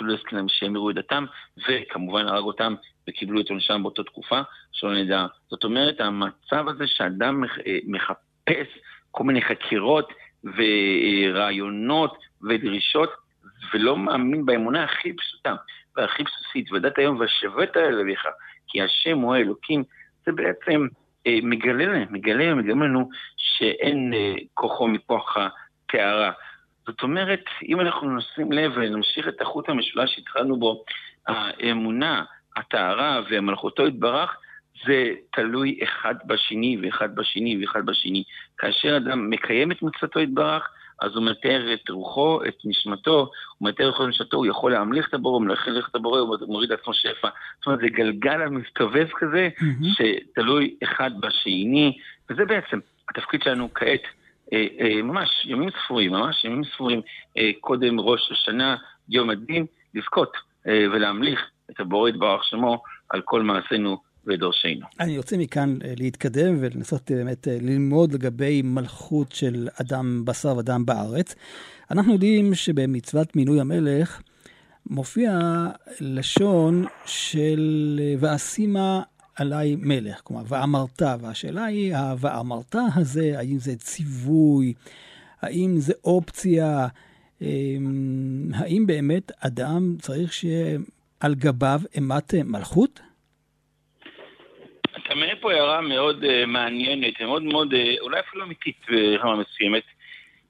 לא 0.01 0.15
הסכים 0.15 0.39
להם 0.39 0.49
שימירו 0.49 0.91
את 0.91 0.95
דתם, 0.95 1.25
וכמובן 1.69 2.29
הרג 2.29 2.45
אותם 2.45 2.75
וקיבלו 3.09 3.41
את 3.41 3.51
עונשם 3.51 3.83
באותה 3.83 4.03
תקופה, 4.05 4.41
שלא 4.73 4.95
נדע. 4.95 5.27
זאת 5.49 5.65
אומרת, 5.65 6.01
המצב 6.01 6.69
הזה 6.69 6.87
שאדם 6.87 7.45
אה, 7.45 7.79
מחפש 7.87 8.69
כל 9.11 9.25
מיני 9.25 9.43
חקירות 9.43 10.13
ורעיונות 10.45 12.17
ודרישות, 12.43 13.11
ולא 13.75 13.97
מאמין 13.97 14.47
באמונה 14.47 14.85
הכי 14.85 15.13
פשוטה 15.13 15.55
והכי 15.97 16.23
בסיסית, 16.23 16.73
ודת 16.73 16.99
היום 16.99 17.21
והשבת 17.21 17.77
אל 17.77 18.01
אביך, 18.01 18.27
כי 18.69 18.83
השם 18.83 19.19
הוא 19.19 19.35
האלוקים, 19.35 19.85
זה 20.27 20.33
בעצם 20.33 20.87
אה, 21.27 21.39
מגלה 21.43 21.85
לנו, 21.87 22.05
מגלה, 22.11 22.55
מגלה 22.55 22.75
לנו 22.75 23.09
שאין 23.37 24.15
אה, 24.15 24.35
כוחו 24.55 24.89
מכוח 24.89 25.37
הטהרה. 25.37 26.33
זאת 26.87 27.03
אומרת, 27.03 27.45
אם 27.69 27.81
אנחנו 27.81 28.17
נשים 28.17 28.53
לב 28.53 28.73
ונמשיך 28.75 29.29
את 29.29 29.41
החוט 29.41 29.69
המשולש 29.69 30.15
שהתחלנו 30.15 30.57
בו, 30.57 30.85
האמונה, 31.27 32.25
הטהרה 32.57 33.21
ומלכותו 33.31 33.87
יתברך, 33.87 34.37
זה 34.87 35.11
תלוי 35.33 35.79
אחד 35.83 36.15
בשני 36.27 36.79
ואחד 36.83 37.15
בשני 37.15 37.59
ואחד 37.61 37.87
בשני. 37.87 38.25
כאשר 38.59 38.97
אדם 38.97 39.31
מקיים 39.31 39.73
את 39.73 39.83
מצוותו 39.83 40.21
יתברך, 40.21 40.69
אז 41.01 41.11
הוא 41.15 41.25
מתאר 41.25 41.75
את 41.75 41.91
רוחו, 41.91 42.41
את 42.49 42.55
נשמתו, 42.65 43.31
הוא 43.59 43.69
מתאר 43.69 43.91
את 43.91 44.09
נשמתו, 44.09 44.37
הוא 44.37 44.47
יכול 44.47 44.73
להמליך 44.73 45.09
את 45.09 45.15
הבורא, 45.15 45.39
הוא 45.39 45.47
מלך 45.47 45.89
את 45.91 45.95
הבורא, 45.95 46.21
הוא 46.21 46.37
מוריד 46.47 46.71
לעצמו 46.71 46.95
שפע. 46.95 47.29
זאת 47.59 47.67
אומרת, 47.67 47.81
זה 47.81 47.89
גלגל 47.89 48.43
המסתובב 48.43 49.09
כזה, 49.17 49.49
mm-hmm. 49.59 49.87
שתלוי 49.95 50.75
אחד 50.85 51.11
בשני, 51.21 51.99
וזה 52.31 52.45
בעצם 52.45 52.79
התפקיד 53.11 53.43
שלנו 53.43 53.69
כעת. 53.75 54.03
אה, 54.53 54.67
אה, 54.81 55.03
ממש 55.03 55.29
ימים 55.45 55.69
ספורים, 55.85 56.13
ממש 56.13 56.45
ימים 56.45 56.63
ספורים 56.75 57.01
אה, 57.39 57.51
קודם 57.61 58.01
ראש 58.01 58.21
השנה, 58.33 58.77
יום 59.09 59.31
הדין, 59.31 59.67
לזכות 59.95 60.33
ולהמליך 60.69 61.41
את 61.71 61.81
הבורא 61.81 62.09
יתברך 62.09 62.45
שמו 62.45 62.83
על 63.09 63.23
כל 63.25 63.43
מעשינו 63.43 63.97
ודורשינו. 64.27 64.87
אני 65.01 65.17
רוצה 65.19 65.37
מכאן 65.37 65.79
להתקדם 65.99 66.57
ולנסות 66.61 67.11
באמת 67.11 67.47
ללמוד 67.63 68.13
לגבי 68.13 68.63
מלכות 68.63 69.33
של 69.33 69.69
אדם 69.81 70.25
בשר 70.25 70.57
ודם 70.57 70.87
בארץ. 70.87 71.35
אנחנו 71.91 72.13
יודעים 72.13 72.55
שבמצוות 72.55 73.37
מינוי 73.37 73.61
המלך 73.61 74.23
מופיע 74.91 75.39
לשון 76.01 76.85
של 77.07 78.01
ואשימה 78.19 79.03
עליי 79.37 79.77
מלך, 79.79 80.21
כלומר, 80.25 80.43
ואמרת, 80.49 81.03
והשאלה 81.21 81.65
היא, 81.65 81.95
ה"ואמרת" 81.95 82.75
הזה, 82.97 83.39
האם 83.39 83.59
זה 83.59 83.77
ציווי, 83.77 84.73
האם 85.43 85.77
זה 85.77 85.93
אופציה, 86.05 86.87
אמ, 87.43 88.51
האם 88.55 88.87
באמת 88.87 89.33
אדם 89.47 89.97
צריך 89.99 90.33
שעל 90.33 91.35
גביו 91.35 91.81
אימת 91.95 92.35
מלכות? 92.45 93.01
אתה 94.97 95.15
מעלה 95.15 95.33
פה 95.41 95.53
הערה 95.53 95.81
מאוד 95.81 96.25
uh, 96.25 96.47
מעניינת, 96.47 97.21
מאוד 97.21 97.43
מאוד, 97.43 97.73
uh, 97.73 98.01
אולי 98.01 98.21
אפילו 98.21 98.45
אמיתית 98.45 98.77
ברמה 98.91 99.37
מסוימת, 99.37 99.83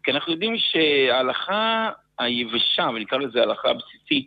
כי 0.04 0.10
אנחנו 0.10 0.32
יודעים 0.32 0.54
שההלכה 0.58 1.90
היבשה, 2.18 2.88
ונקרא 2.94 3.18
לזה 3.18 3.40
ההלכה 3.40 3.68
הבסיסית, 3.70 4.26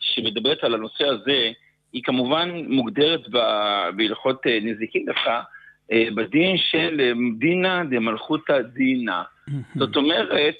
שמדברת 0.00 0.64
על 0.64 0.74
הנושא 0.74 1.04
הזה, 1.04 1.52
היא 1.92 2.02
כמובן 2.04 2.50
מוגדרת 2.68 3.28
בהלכות 3.96 4.46
אה, 4.46 4.58
נזיקין 4.62 5.06
דווקא, 5.06 5.40
אה, 5.92 6.08
בדין 6.14 6.56
של 6.58 7.00
אה, 7.00 7.12
דינא 7.38 7.84
דמלכותא 7.84 8.60
דינא. 8.62 9.22
זאת 9.74 9.96
אומרת, 9.96 10.56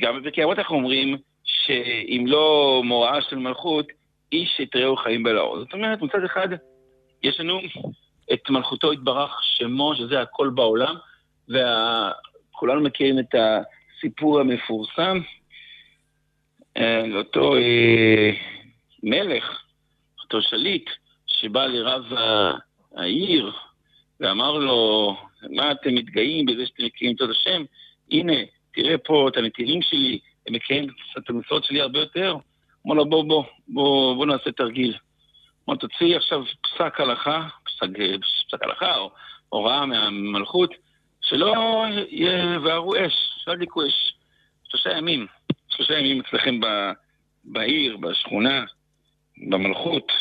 גם 0.00 0.20
בפרקי 0.20 0.44
אבות 0.44 0.58
אנחנו 0.58 0.76
אומרים 0.76 1.16
שאם 1.44 2.24
לא 2.26 2.80
מוראה 2.84 3.22
של 3.22 3.36
מלכות, 3.36 3.86
איש 4.32 4.60
את 4.62 4.76
רעהו 4.76 4.96
חיים 4.96 5.22
בלאור. 5.22 5.58
זאת 5.58 5.72
אומרת, 5.72 6.02
מצד 6.02 6.24
אחד, 6.24 6.48
יש 7.22 7.40
לנו 7.40 7.60
את 8.32 8.50
מלכותו 8.50 8.92
יתברך 8.92 9.40
שמו, 9.42 9.94
שזה 9.94 10.20
הכל 10.20 10.50
בעולם, 10.54 10.94
וכולנו 11.48 12.80
מכירים 12.80 13.18
את 13.18 13.34
הסיפור 13.34 14.40
המפורסם 14.40 15.20
לאותו 17.06 17.56
אה, 17.56 18.30
מלך 19.02 19.67
אותו 20.32 20.48
שליט 20.48 20.90
שבא 21.26 21.66
לרב 21.66 22.04
העיר 22.96 23.52
ואמר 24.20 24.52
לו, 24.52 25.16
מה 25.50 25.72
אתם 25.72 25.94
מתגאים 25.94 26.46
בזה 26.46 26.66
שאתם 26.66 26.84
מכירים 26.84 27.16
את 27.16 27.20
השם? 27.30 27.64
הנה, 28.10 28.32
תראה 28.74 28.98
פה 28.98 29.28
את 29.28 29.36
הנתינים 29.36 29.82
שלי, 29.82 30.18
הם 30.46 30.54
מכירים 30.54 30.86
את 31.18 31.30
המצוות 31.30 31.64
שלי 31.64 31.80
הרבה 31.80 31.98
יותר. 31.98 32.36
אמר 32.86 32.94
לו, 32.94 33.04
בוא, 33.04 33.24
בוא, 33.24 33.44
בוא, 33.68 34.16
בוא 34.16 34.26
נעשה 34.26 34.52
תרגיל. 34.52 34.96
אמר, 35.68 35.76
תוציא 35.76 36.16
עכשיו 36.16 36.44
פסק 36.62 37.00
הלכה, 37.00 37.48
פסק, 37.64 37.88
פסק 38.48 38.62
הלכה 38.62 38.96
או 38.96 39.10
הוראה 39.48 39.86
מהמלכות, 39.86 40.70
שלא 41.22 41.84
יבערו 42.10 42.94
אש, 42.96 43.30
שלא 43.44 43.52
ידליקו 43.52 43.86
אש. 43.86 44.14
שלושה 44.68 44.90
ימים, 44.98 45.26
שלושה 45.68 45.98
ימים 45.98 46.20
אצלכם 46.20 46.60
בעיר, 47.44 47.96
בשכונה, 47.96 48.64
במלכות. 49.40 50.12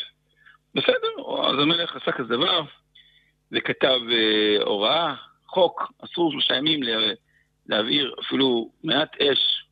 בסדר, 0.76 1.44
אז 1.44 1.60
המלך 1.60 1.96
עשה 1.96 2.12
כזה 2.12 2.36
דבר, 2.36 2.62
וכתב 3.52 4.00
uh, 4.10 4.64
הוראה, 4.64 5.16
חוק, 5.48 5.92
אסור 6.06 6.32
שלושה 6.32 6.56
ימים 6.56 6.80
להעביר 7.70 8.16
אפילו 8.26 8.72
מעט 8.84 9.22
אש. 9.22 9.64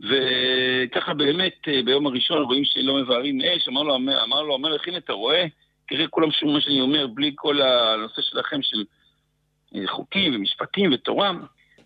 וככה 0.00 1.14
באמת, 1.14 1.54
uh, 1.66 1.84
ביום 1.84 2.06
הראשון 2.06 2.42
רואים 2.42 2.64
שלא 2.64 2.94
מבערים 2.94 3.40
אש, 3.40 3.68
אמר 3.68 3.82
לו, 3.82 3.96
אמר 3.96 4.42
לו 4.42 4.54
המלך, 4.54 4.88
הנה 4.88 4.98
אתה 4.98 5.12
רואה, 5.12 5.44
תראה 5.88 6.08
כולם 6.08 6.30
שומעים 6.30 6.54
מה 6.56 6.60
שאני 6.60 6.80
אומר, 6.80 7.06
בלי 7.06 7.32
כל 7.34 7.62
הנושא 7.62 8.22
שלכם 8.22 8.62
של 8.62 8.84
uh, 9.74 9.78
חוקים 9.86 10.34
ומשפטים 10.34 10.92
ותורה. 10.92 11.32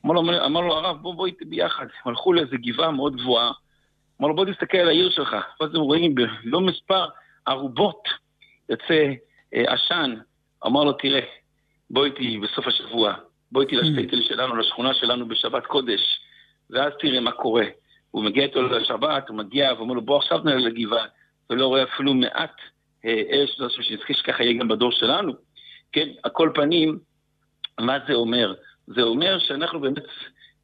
אמר 0.04 0.14
לו, 0.14 0.20
אמר 0.46 0.60
לו 0.60 0.74
הרב, 0.74 0.96
בוא 1.02 1.14
בוא 1.14 1.26
איתי 1.26 1.44
ביחד. 1.44 1.82
הם 1.82 2.10
הלכו 2.10 2.32
לאיזו 2.32 2.56
גבעה 2.62 2.90
מאוד 2.90 3.16
גבוהה. 3.16 3.52
אמר 4.20 4.28
לו, 4.28 4.34
בוא 4.34 4.44
תסתכל 4.44 4.78
על 4.78 4.88
העיר 4.88 5.10
שלך. 5.10 5.36
ואז 5.60 5.74
הם 5.74 5.80
רואים 5.80 6.14
בלא 6.14 6.60
מספר 6.60 7.06
ערובות 7.46 8.08
יוצא 8.68 9.12
אה, 9.54 9.74
עשן, 9.74 10.14
אמר 10.66 10.84
לו, 10.84 10.92
תראה, 10.92 11.20
בוא 11.90 12.04
איתי 12.04 12.38
בסוף 12.38 12.66
השבוע, 12.66 13.14
בוא 13.52 13.62
איתי 13.62 13.76
לשטייטל 13.76 14.18
mm. 14.18 14.28
שלנו, 14.28 14.56
לשכונה 14.56 14.94
שלנו 14.94 15.28
בשבת 15.28 15.66
קודש, 15.66 16.00
ואז 16.70 16.92
תראה 17.00 17.20
מה 17.20 17.32
קורה. 17.32 17.64
הוא 18.10 18.24
מגיע 18.24 18.44
איתו 18.44 18.62
לשבת, 18.62 19.28
הוא 19.28 19.36
מגיע 19.36 19.72
ואומר 19.76 19.94
לו, 19.94 20.02
בוא 20.02 20.18
עכשיו 20.18 20.38
נעלה 20.44 20.68
לגבעה, 20.68 21.06
ולא 21.50 21.66
רואה 21.66 21.82
אפילו 21.82 22.14
מעט 22.14 22.54
אה, 23.04 23.22
אש, 23.44 23.60
לא 23.60 23.68
שנזכיר 23.68 24.16
שככה 24.16 24.42
יהיה 24.42 24.60
גם 24.60 24.68
בדור 24.68 24.92
שלנו. 24.92 25.32
כן, 25.92 26.08
על 26.22 26.30
כל 26.30 26.50
פנים, 26.54 26.98
מה 27.80 27.98
זה 28.08 28.14
אומר? 28.14 28.54
זה 28.86 29.02
אומר 29.02 29.38
שאנחנו 29.38 29.80
באמת, 29.80 30.04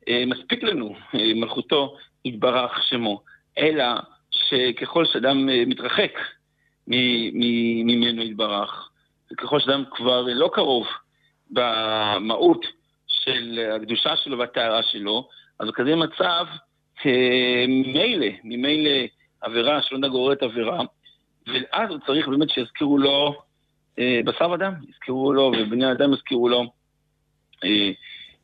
אה, 0.08 0.24
מספיק 0.26 0.62
לנו 0.62 0.96
מלכותו 1.14 1.96
יתברך 2.24 2.82
שמו, 2.88 3.22
אלא 3.58 3.84
שככל 4.30 5.04
שאדם 5.04 5.46
מתרחק 5.46 6.12
ממנו 6.86 8.22
יתברך, 8.22 8.88
וככל 9.32 9.60
שאדם 9.60 9.84
כבר 9.90 10.22
לא 10.22 10.50
קרוב 10.52 10.86
במהות 11.50 12.66
של 13.06 13.70
הקדושה 13.76 14.16
שלו 14.16 14.38
והטהרה 14.38 14.82
שלו, 14.82 15.28
אז 15.58 15.68
בכזה 15.68 15.96
מצב, 15.96 16.46
ממילא, 17.68 18.26
ממילא 18.44 18.90
עבירה 19.40 19.82
שלא 19.82 19.98
נגוררת 19.98 20.42
עבירה, 20.42 20.80
ואז 21.46 21.90
הוא 21.90 21.98
צריך 22.06 22.28
באמת 22.28 22.50
שיזכירו 22.50 22.98
לו 22.98 23.42
אה, 23.98 24.20
בשר 24.24 24.50
ודם, 24.50 24.72
יזכירו 24.88 25.32
לו, 25.32 25.52
ובני 25.58 25.92
אדם 25.92 26.12
יזכירו 26.12 26.48
לו 26.48 26.64
אה, 27.64 27.90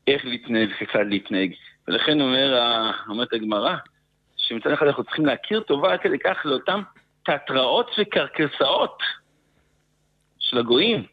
איך 0.06 0.24
להתנהג 0.24 0.68
וכיצד 0.70 1.04
להתנהג. 1.08 1.52
ולכן 1.88 2.20
אומר, 2.20 2.60
אומרת 3.08 3.32
הגמרא, 3.32 3.76
שמצד 4.52 4.70
אחד 4.70 4.86
אנחנו 4.86 5.04
צריכים 5.04 5.26
להכיר 5.26 5.60
טובה 5.60 5.92
עד 5.92 6.00
כדי 6.00 6.18
כך 6.18 6.36
לאותם 6.44 6.82
תיאטראות 7.24 7.90
וקרקסאות 7.98 8.98
של 10.38 10.58
הגויים. 10.58 11.04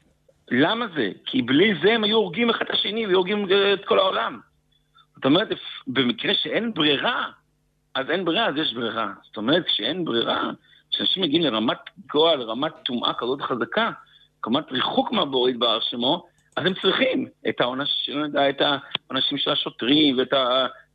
למה 0.51 0.85
זה? 0.95 1.11
כי 1.25 1.41
בלי 1.41 1.73
זה 1.83 1.93
הם 1.93 2.03
היו 2.03 2.17
הורגים 2.17 2.49
אחד 2.49 2.65
את 2.65 2.69
השני 2.69 3.05
והיו 3.05 3.17
הורגים 3.17 3.45
את 3.73 3.85
כל 3.85 3.99
העולם. 3.99 4.39
זאת 5.15 5.25
אומרת, 5.25 5.47
במקרה 5.87 6.33
שאין 6.33 6.73
ברירה, 6.73 7.29
אז 7.95 8.09
אין 8.09 8.25
ברירה, 8.25 8.47
אז 8.47 8.55
יש 8.57 8.73
ברירה. 8.73 9.07
זאת 9.23 9.37
אומרת, 9.37 9.65
כשאין 9.65 10.05
ברירה, 10.05 10.49
כשאנשים 10.91 11.23
מגיעים 11.23 11.43
לרמת 11.43 11.77
גועל, 12.11 12.39
לרמת 12.39 12.73
טומאה 12.85 13.13
כזאת 13.13 13.41
חזקה, 13.41 13.91
רמת 14.47 14.71
ריחוק 14.71 15.11
מהבורא 15.11 15.49
יתברך 15.49 15.83
שמו, 15.83 16.25
אז 16.57 16.65
הם 16.65 16.73
צריכים 16.81 17.27
את 17.49 17.61
העונשים, 17.61 19.37
של 19.37 19.51
השוטרים, 19.51 20.17
ואת 20.17 20.33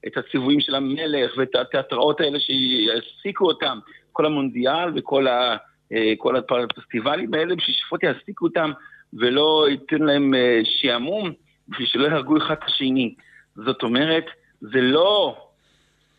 את 0.07 0.17
הציוויים 0.17 0.61
של 0.61 0.75
המלך, 0.75 1.33
ואת 1.37 1.55
התיאטראות 1.55 2.21
האלה 2.21 2.38
שיעסיקו 2.40 3.47
אותם, 3.47 3.79
כל 4.12 4.27
המונדיאל 4.27 4.99
וכל 4.99 5.27
ה, 5.27 5.57
אה, 5.93 6.12
כל 6.19 6.37
הפסטיבלים 6.37 7.35
האלה, 7.35 7.55
בשביל 7.57 7.77
שפוט 7.77 8.03
יעסיקו 8.03 8.47
אותם, 8.47 8.71
ולא 9.12 9.67
ייתן 9.71 9.99
להם 9.99 10.35
אה, 10.35 10.61
שעמום, 10.64 11.33
בשביל 11.69 11.87
שלא 11.87 12.07
יהרגו 12.07 12.37
אחד 12.37 12.55
את 12.55 12.64
השני. 12.64 13.14
זאת 13.57 13.83
אומרת, 13.83 14.25
זה 14.61 14.81
לא 14.81 15.37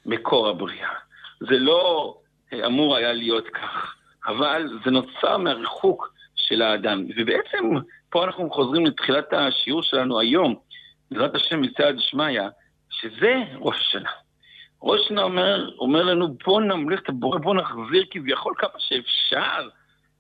מקור 0.06 0.48
הבריאה, 0.48 0.94
זה 1.40 1.58
לא 1.58 2.16
אה, 2.54 2.66
אמור 2.66 2.96
היה 2.96 3.14
להיות 3.14 3.48
כך, 3.48 3.96
אבל 4.28 4.70
זה 4.86 4.92
נוצר 4.92 5.38
מהריחוק 5.38 6.14
של 6.36 6.62
האדם. 6.62 7.06
ובעצם 7.18 7.70
פה 8.10 8.24
אנחנו 8.24 8.50
חוזרים 8.50 8.86
לתחילת 8.86 9.34
השיעור 9.34 9.84
שלנו 9.84 10.20
היום, 10.20 10.56
בעזרת 11.12 11.36
השם 11.36 11.62
מצד 11.62 11.94
שמיא, 11.98 12.42
שזה 13.06 13.44
ראש 13.60 13.76
השנה. 13.80 14.10
ראש 14.84 15.02
השנה 15.06 15.24
אומר, 15.24 15.70
אומר 15.80 16.04
לנו, 16.04 16.38
בואו 16.46 16.60
נמליך 16.60 17.02
את 17.02 17.10
הבורא, 17.10 17.40
בואו 17.40 17.54
נחזיר 17.54 18.06
כביכול 18.12 18.54
כמה 18.58 18.80
שאפשר 18.80 19.68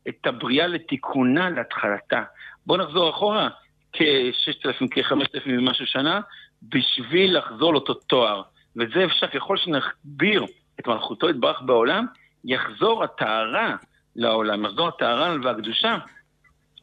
את 0.07 0.27
הבריאה 0.27 0.67
לתיקונה, 0.67 1.49
להתחלתה. 1.49 2.23
בואו 2.65 2.81
נחזור 2.81 3.09
אחורה 3.09 3.49
כ-6,000, 3.93 4.87
כ-5,000 4.91 5.47
ומשהו 5.47 5.85
שנה, 5.87 6.21
בשביל 6.61 7.37
לחזור 7.37 7.73
לאותו 7.73 7.93
תואר. 7.93 8.41
וזה 8.75 9.05
אפשר, 9.05 9.27
ככל 9.27 9.57
שנחביר 9.57 10.45
את 10.79 10.87
מלכותו 10.87 11.29
יתברך 11.29 11.61
בעולם, 11.61 12.05
יחזור 12.45 13.03
הטהרה 13.03 13.75
לעולם, 14.15 14.65
יחזור 14.65 14.87
הטהרה 14.87 15.35
והקדושה, 15.43 15.97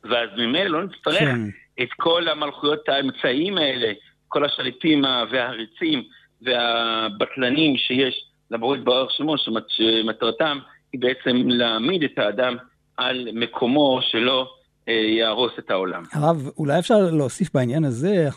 ואז 0.05 0.29
ממילא 0.37 0.71
לא 0.71 0.85
נצטרך 0.85 1.19
כן. 1.19 1.41
את 1.83 1.89
כל 1.97 2.29
המלכויות 2.29 2.89
האמצעיים 2.89 3.59
האלה, 3.59 3.93
כל 4.33 4.45
השליטים 4.45 5.05
והעריצים 5.31 6.03
והבטלנים 6.43 7.77
שיש 7.77 8.25
לבורא 8.51 8.77
יתברך 8.77 9.11
שמו, 9.11 9.35
שמטרתם 9.69 10.59
היא 10.93 11.01
בעצם 11.01 11.49
להעמיד 11.49 12.03
את 12.03 12.19
האדם 12.19 12.57
על 12.97 13.29
מקומו 13.33 14.01
שלא 14.03 14.51
אה, 14.89 14.95
יהרוס 14.95 15.53
את 15.59 15.71
העולם. 15.71 16.03
הרב, 16.13 16.49
אולי 16.59 16.79
אפשר 16.79 17.11
להוסיף 17.13 17.55
בעניין 17.55 17.85
הזה, 17.85 18.29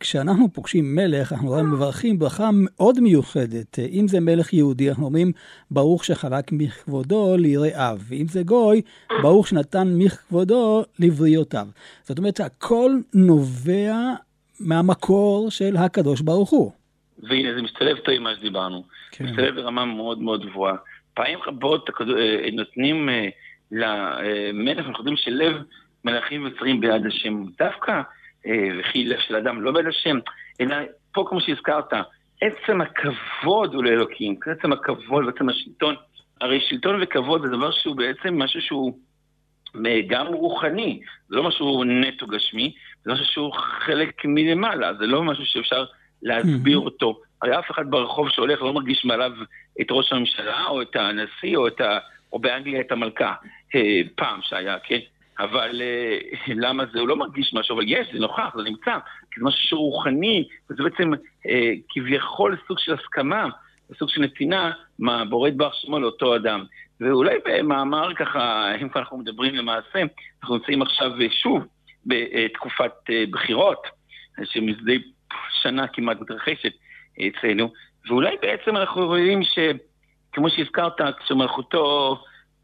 כשאנחנו 0.00 0.52
פוגשים 0.52 0.94
מלך, 0.94 1.32
אנחנו 1.32 1.64
מברכים 1.64 2.18
ברכה 2.18 2.50
מאוד 2.52 3.00
מיוחדת. 3.00 3.78
אם 3.78 4.08
זה 4.08 4.20
מלך 4.20 4.52
יהודי, 4.52 4.88
אנחנו 4.88 5.04
אומרים, 5.04 5.32
ברוך 5.70 6.04
שחלק 6.04 6.52
מכבודו 6.52 7.36
ליראיו. 7.36 7.98
ואם 8.08 8.26
זה 8.28 8.42
גוי, 8.42 8.82
ברוך 9.22 9.48
שנתן 9.48 9.94
מכבודו 9.98 10.82
לבריאותיו. 10.98 11.66
זאת 12.02 12.18
אומרת 12.18 12.36
שהכל 12.36 12.92
נובע 13.14 13.94
מהמקור 14.60 15.50
של 15.50 15.76
הקדוש 15.76 16.20
ברוך 16.20 16.50
הוא. 16.50 16.72
והנה, 17.18 17.54
זה 17.54 17.62
משתלב 17.62 17.96
טוב 17.96 18.14
עם 18.14 18.22
מה 18.22 18.34
שדיברנו. 18.36 18.84
כן. 19.10 19.24
משתלב 19.24 19.54
ברמה 19.54 19.84
מאוד 19.84 20.18
מאוד 20.18 20.46
גבוהה. 20.46 20.74
פעמים 21.14 21.38
רבות 21.46 21.90
אה, 22.00 22.48
נותנים 22.52 23.08
אה, 23.08 23.28
למלך, 23.72 24.86
אנחנו 24.86 24.98
יודעים 24.98 25.16
שלב 25.16 25.56
מלכים 26.04 26.46
וצרים 26.46 26.80
ביד 26.80 27.06
השם. 27.06 27.44
דווקא 27.58 28.02
אה, 28.46 28.68
וכי 28.80 29.04
לב 29.04 29.18
של 29.28 29.36
אדם 29.36 29.62
לא 29.62 29.72
ביד 29.72 29.86
השם, 29.86 30.18
אלא 30.60 30.76
פה 31.12 31.24
כמו 31.28 31.40
שהזכרת, 31.40 31.92
עצם 32.40 32.80
הכבוד 32.80 33.74
הוא 33.74 33.84
לאלוקים, 33.84 34.36
עצם 34.58 34.72
הכבוד 34.72 35.24
ועצם 35.24 35.48
השלטון, 35.48 35.94
הרי 36.40 36.60
שלטון 36.68 37.02
וכבוד 37.02 37.42
זה 37.42 37.48
דבר 37.48 37.70
שהוא 37.70 37.96
בעצם 37.96 38.42
משהו 38.42 38.60
שהוא 38.60 38.98
גם 40.08 40.26
רוחני, 40.26 41.00
זה 41.28 41.36
לא 41.36 41.42
משהו 41.42 41.84
נטו 41.84 42.26
גשמי, 42.26 42.74
זה 43.04 43.12
משהו 43.12 43.24
שהוא 43.24 43.52
חלק 43.54 44.24
מלמעלה, 44.24 44.94
זה 44.94 45.06
לא 45.06 45.22
משהו 45.22 45.46
שאפשר 45.46 45.84
להסביר 46.22 46.78
אותו. 46.78 47.20
הרי 47.42 47.58
אף 47.58 47.70
אחד 47.70 47.90
ברחוב 47.90 48.28
שהולך 48.28 48.62
לא 48.62 48.72
מרגיש 48.72 49.04
מעליו 49.04 49.32
את 49.80 49.86
ראש 49.90 50.12
הממשלה, 50.12 50.64
או 50.66 50.82
את 50.82 50.96
הנשיא, 50.96 51.56
או, 51.56 51.66
ה... 51.66 51.98
או 52.32 52.38
באנגליה 52.38 52.80
את 52.80 52.92
המלכה, 52.92 53.34
אה, 53.74 54.00
פעם 54.16 54.40
שהיה, 54.42 54.78
כן? 54.84 54.98
אבל 55.38 55.82
אה, 55.82 56.18
למה 56.54 56.84
זה? 56.92 57.00
הוא 57.00 57.08
לא 57.08 57.16
מרגיש 57.16 57.54
משהו, 57.54 57.74
אבל 57.76 57.84
יש, 57.86 58.06
זה 58.12 58.18
נוכח, 58.18 58.56
זה 58.56 58.62
נמצא, 58.62 58.94
כי 59.30 59.40
זה 59.40 59.46
משהו 59.46 59.78
רוחני, 59.78 60.48
וזה 60.70 60.82
בעצם 60.82 61.12
אה, 61.48 61.72
כביכול 61.88 62.56
סוג 62.68 62.78
של 62.78 62.94
הסכמה, 62.94 63.48
סוג 63.98 64.08
של 64.08 64.20
נתינה 64.20 64.70
מהבורא 64.98 65.48
יתברך 65.48 65.74
שמו 65.74 66.00
לאותו 66.00 66.36
אדם. 66.36 66.64
ואולי 67.00 67.38
במאמר 67.44 68.14
ככה, 68.14 68.64
אם 68.82 68.88
כבר 68.88 69.00
אנחנו 69.00 69.18
מדברים 69.18 69.54
למעשה, 69.54 70.02
אנחנו 70.42 70.56
נמצאים 70.56 70.82
עכשיו 70.82 71.10
שוב 71.42 71.62
בתקופת 72.06 72.92
אה, 73.10 73.24
בחירות, 73.30 73.86
שמזה 74.44 74.92
שנה 75.62 75.86
כמעט 75.86 76.20
מתרחשת 76.20 76.72
אצלנו, 77.20 77.72
ואולי 78.08 78.36
בעצם 78.42 78.76
אנחנו 78.76 79.06
רואים 79.06 79.40
שכמו 79.42 80.50
שהזכרת, 80.50 81.00
כשמלכותו 81.24 82.16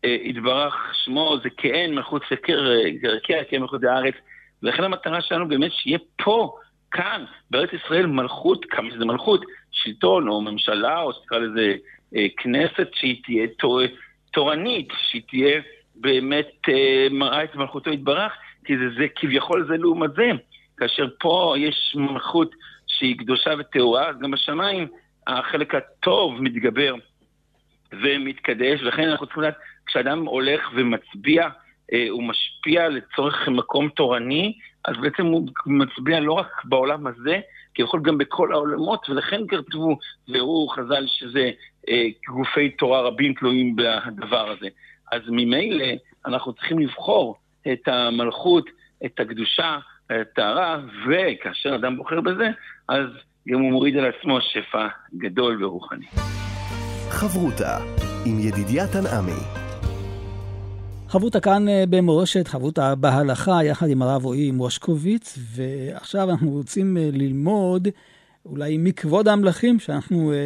יתברך 0.04 0.94
שמו 1.04 1.36
זה 1.42 1.48
כעין 1.56 1.94
מחוץ 1.94 2.22
לקרקע, 2.30 3.44
כעין 3.48 3.62
מחוץ 3.62 3.82
לארץ, 3.82 4.14
ולכן 4.62 4.84
המטרה 4.84 5.20
שלנו 5.22 5.48
באמת 5.48 5.72
שיהיה 5.72 5.98
פה, 6.22 6.56
כאן, 6.90 7.24
בארץ 7.50 7.70
ישראל, 7.72 8.06
מלכות, 8.06 8.64
כמה 8.64 8.90
שזה 8.90 9.04
מלכות, 9.04 9.44
שלטון 9.72 10.28
או 10.28 10.40
ממשלה, 10.40 11.00
או 11.00 11.12
שתקרא 11.12 11.38
לזה 11.38 11.74
אה, 12.16 12.26
כנסת, 12.36 12.88
שהיא 12.94 13.22
תהיה 13.24 13.46
תור, 13.58 13.80
תורנית, 14.32 14.88
שהיא 15.10 15.22
תהיה 15.28 15.60
באמת 15.94 16.50
אה, 16.68 17.06
מראה 17.10 17.44
את 17.44 17.54
מלכותו 17.54 17.90
יתברך, 17.90 18.32
כי 18.64 18.78
זה, 18.78 18.84
זה 18.98 19.06
כביכול 19.16 19.66
זה 19.68 19.76
לעומת 19.76 20.10
זה. 20.14 20.30
כאשר 20.76 21.06
פה 21.20 21.54
יש 21.58 21.92
מלכות 21.94 22.54
שהיא 22.86 23.18
קדושה 23.18 23.50
וטהורה, 23.58 24.08
אז 24.08 24.16
גם 24.20 24.30
בשמיים 24.30 24.88
החלק 25.26 25.74
הטוב 25.74 26.42
מתגבר 26.42 26.94
ומתקדש, 27.92 28.82
ולכן 28.82 29.08
אנחנו 29.08 29.26
צריכים 29.26 29.42
לדעת 29.42 29.56
כשאדם 29.86 30.26
הולך 30.26 30.70
ומצביע, 30.74 31.48
אה, 31.92 32.06
הוא 32.10 32.22
משפיע 32.22 32.88
לצורך 32.88 33.48
מקום 33.48 33.88
תורני, 33.88 34.52
אז 34.84 34.96
בעצם 35.02 35.26
הוא 35.26 35.48
מצביע 35.66 36.20
לא 36.20 36.32
רק 36.32 36.64
בעולם 36.64 37.06
הזה, 37.06 37.40
כי 37.74 37.82
יכול 37.82 38.02
גם 38.02 38.18
בכל 38.18 38.52
העולמות, 38.52 39.08
ולכן 39.08 39.40
כתבו, 39.48 39.98
והראו 40.28 40.68
חז"ל 40.68 41.06
שזה 41.06 41.50
אה, 41.88 42.06
גופי 42.28 42.70
תורה 42.70 43.00
רבים 43.00 43.34
תלויים 43.34 43.76
בדבר 43.76 44.50
הזה. 44.50 44.68
אז 45.12 45.22
ממילא 45.28 45.86
אנחנו 46.26 46.52
צריכים 46.52 46.78
לבחור 46.78 47.36
את 47.72 47.88
המלכות, 47.88 48.64
את 49.06 49.20
הקדושה, 49.20 49.78
את 50.06 50.12
הטהרה, 50.32 50.80
וכאשר 51.06 51.74
אדם 51.74 51.96
בוחר 51.96 52.20
בזה, 52.20 52.48
אז 52.88 53.06
גם 53.48 53.60
הוא 53.60 53.70
מוריד 53.70 53.96
על 53.96 54.04
עצמו 54.04 54.38
שפע 54.40 54.86
גדול 55.14 55.64
ורוחני. 55.64 56.06
חברותה 57.10 57.78
עם 58.26 58.38
ידידיה 58.38 58.84
תנעמי 58.86 59.60
חברותה 61.10 61.40
כאן 61.40 61.68
אה, 61.68 61.84
במורשת, 61.90 62.48
חברותה 62.48 62.94
בהלכה, 62.94 63.64
יחד 63.64 63.88
עם 63.88 64.02
הרב 64.02 64.24
רועי 64.24 64.50
מושקוביץ, 64.50 65.38
ועכשיו 65.54 66.30
אנחנו 66.30 66.50
רוצים 66.50 66.96
אה, 66.96 67.08
ללמוד 67.12 67.88
אולי 68.46 68.76
מכבוד 68.78 69.28
המלכים 69.28 69.80
שאנחנו 69.80 70.32
אה, 70.32 70.36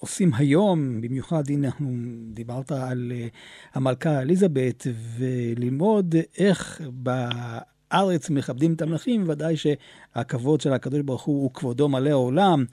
עושים 0.00 0.30
היום, 0.34 1.00
במיוחד, 1.00 1.42
הנה, 1.50 1.66
אנחנו 1.66 1.88
דיברת 2.26 2.72
על 2.72 3.12
אה, 3.14 3.26
המלכה 3.74 4.20
אליזבת, 4.20 4.86
וללמוד 5.18 6.14
איך 6.38 6.80
בארץ 6.90 8.30
מכבדים 8.30 8.74
את 8.74 8.82
המלכים, 8.82 9.24
ודאי 9.28 9.54
שהכבוד 9.56 10.60
של 10.60 10.72
הקדוש 10.72 11.00
ברוך 11.00 11.22
הוא 11.22 11.42
הוא 11.42 11.50
כבודו 11.54 11.88
מלא 11.88 12.10
העולם. 12.10 12.64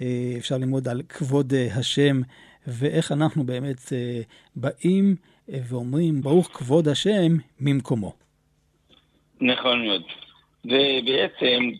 אה, 0.00 0.34
אפשר 0.38 0.56
ללמוד 0.56 0.88
על 0.88 1.02
כבוד 1.08 1.52
אה, 1.54 1.68
השם 1.78 2.20
ואיך 2.66 3.12
אנחנו 3.12 3.44
באמת 3.44 3.92
באים 4.56 5.16
ואומרים, 5.48 6.20
ברוך 6.20 6.50
כבוד 6.52 6.88
השם 6.88 7.36
ממקומו. 7.60 8.12
נכון 9.40 9.86
מאוד. 9.86 10.02
ובעצם, 10.64 11.70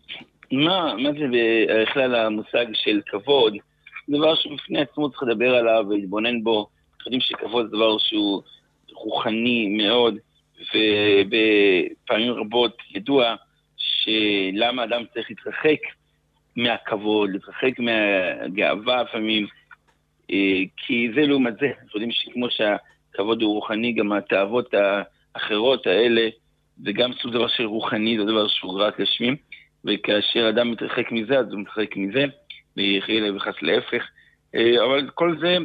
מה, 0.52 0.94
מה 0.96 1.10
זה 1.12 1.26
בכלל 1.32 2.14
המושג 2.14 2.66
של 2.74 3.00
כבוד? 3.06 3.54
דבר 4.08 4.34
שבפני 4.34 4.80
עצמו 4.80 5.10
צריך 5.10 5.22
לדבר 5.22 5.54
עליו 5.54 5.84
ולהתבונן 5.88 6.42
בו. 6.42 6.58
אנחנו 6.58 7.06
יודעים 7.06 7.20
שכבוד 7.20 7.66
זה 7.70 7.76
דבר 7.76 7.98
שהוא 7.98 8.42
רוחני 8.92 9.68
מאוד, 9.68 10.14
ובפעמים 10.60 12.32
רבות 12.32 12.76
ידוע 12.94 13.34
שלמה 13.76 14.84
אדם 14.84 15.02
צריך 15.14 15.30
להתרחק 15.30 15.78
מהכבוד, 16.56 17.30
להתרחק 17.30 17.78
מהגאווה 17.78 19.02
לפעמים, 19.02 19.46
אה, 20.30 20.62
כי 20.76 21.08
זה 21.14 21.20
לעומת 21.20 21.54
זה. 21.60 21.66
אנחנו 21.66 21.90
יודעים 21.94 22.10
שכמו 22.10 22.46
שהכבוד 22.50 23.42
הוא 23.42 23.54
רוחני, 23.54 23.92
גם 23.92 24.12
התאוות 24.12 24.74
האחרות 24.74 25.86
האלה, 25.86 26.28
זה 26.84 26.92
גם 26.92 27.12
סוג 27.12 27.32
דבר 27.32 27.48
של 27.48 27.64
רוחני, 27.64 28.18
זה 28.18 28.24
דבר 28.24 28.48
שהוא 28.48 28.80
רק 28.80 29.00
גשמים, 29.00 29.36
וכאשר 29.86 30.48
אדם 30.48 30.70
מתרחק 30.70 31.12
מזה, 31.12 31.38
אז 31.38 31.52
הוא 31.52 31.60
מתרחק 31.60 31.96
מזה, 31.96 32.24
ויחיה 32.76 33.34
וחס 33.36 33.54
להפך. 33.62 34.04
אה, 34.54 34.84
אבל 34.84 35.10
כל 35.14 35.36
זה, 35.40 35.56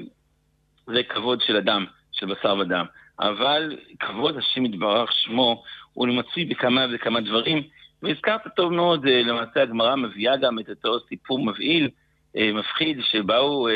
זה 0.87 1.03
כבוד 1.03 1.41
של 1.41 1.57
אדם, 1.57 1.85
של 2.11 2.25
בשר 2.25 2.57
ודם. 2.59 2.85
אבל 3.19 3.77
כבוד 3.99 4.37
השם 4.37 4.65
יתברך 4.65 5.11
שמו, 5.13 5.63
הוא 5.93 6.07
מצוי 6.07 6.45
בכמה 6.45 6.85
וכמה 6.93 7.21
דברים, 7.21 7.63
והזכרת 8.03 8.41
טוב 8.55 8.73
מאוד, 8.73 9.05
אה, 9.05 9.21
למעשה 9.23 9.61
הגמרא 9.61 9.95
מביאה 9.95 10.37
גם 10.37 10.59
את 10.59 10.69
אותו 10.69 10.99
סיפור 11.09 11.45
מבהיל, 11.45 11.89
אה, 12.37 12.51
מפחיד, 12.53 12.97
שבאו, 13.11 13.67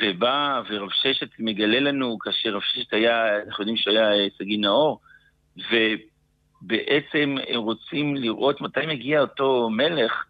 ובא 0.00 0.62
ורב 0.68 0.90
ששת 0.90 1.28
מגלה 1.38 1.80
לנו, 1.80 2.18
כאשר 2.18 2.50
רב 2.50 2.62
ששת 2.62 2.92
היה, 2.92 3.36
אנחנו 3.46 3.62
יודעים 3.62 3.76
שהוא 3.76 3.96
היה 3.96 4.30
סגי 4.38 4.56
נאור, 4.56 5.00
ובעצם 5.56 6.13
הם 7.14 7.38
רוצים 7.54 8.16
לראות 8.16 8.60
מתי 8.60 8.86
מגיע 8.86 9.20
אותו 9.20 9.70
מלך 9.70 10.24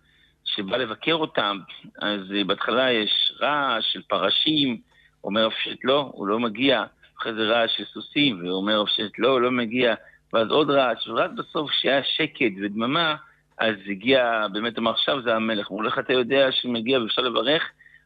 שבא 0.44 0.76
לבקר 0.76 1.14
אותם. 1.14 1.58
אז 2.02 2.20
בהתחלה 2.46 2.92
יש 2.92 3.32
רעש 3.40 3.84
של 3.92 4.02
פרשים, 4.02 4.80
אומר 5.24 5.48
ששת 5.50 5.84
לא, 5.84 6.10
הוא 6.14 6.26
לא 6.26 6.40
מגיע. 6.40 6.84
אחרי 7.18 7.34
זה 7.34 7.42
רעש 7.42 7.76
של 7.76 7.84
סוסים, 7.84 8.46
ואומר 8.46 8.84
ששת 8.86 9.18
לא, 9.18 9.28
הוא 9.28 9.40
לא 9.40 9.50
מגיע. 9.50 9.94
ואז 10.32 10.50
עוד 10.50 10.70
רעש, 10.70 11.08
ורק 11.08 11.30
בסוף, 11.30 11.70
כשהיה 11.70 12.02
שקט 12.02 12.52
ודממה, 12.62 13.16
אז 13.58 13.74
הגיע, 13.90 14.46
באמת 14.52 14.78
אמר, 14.78 14.90
עכשיו 14.90 15.22
זה 15.22 15.34
המלך. 15.34 15.68
הוא 15.68 15.84
איך 15.84 15.98
אתה 15.98 16.12
יודע 16.12 16.52
שמגיע 16.52 17.00
ואפשר 17.00 17.22
לברך? 17.22 17.62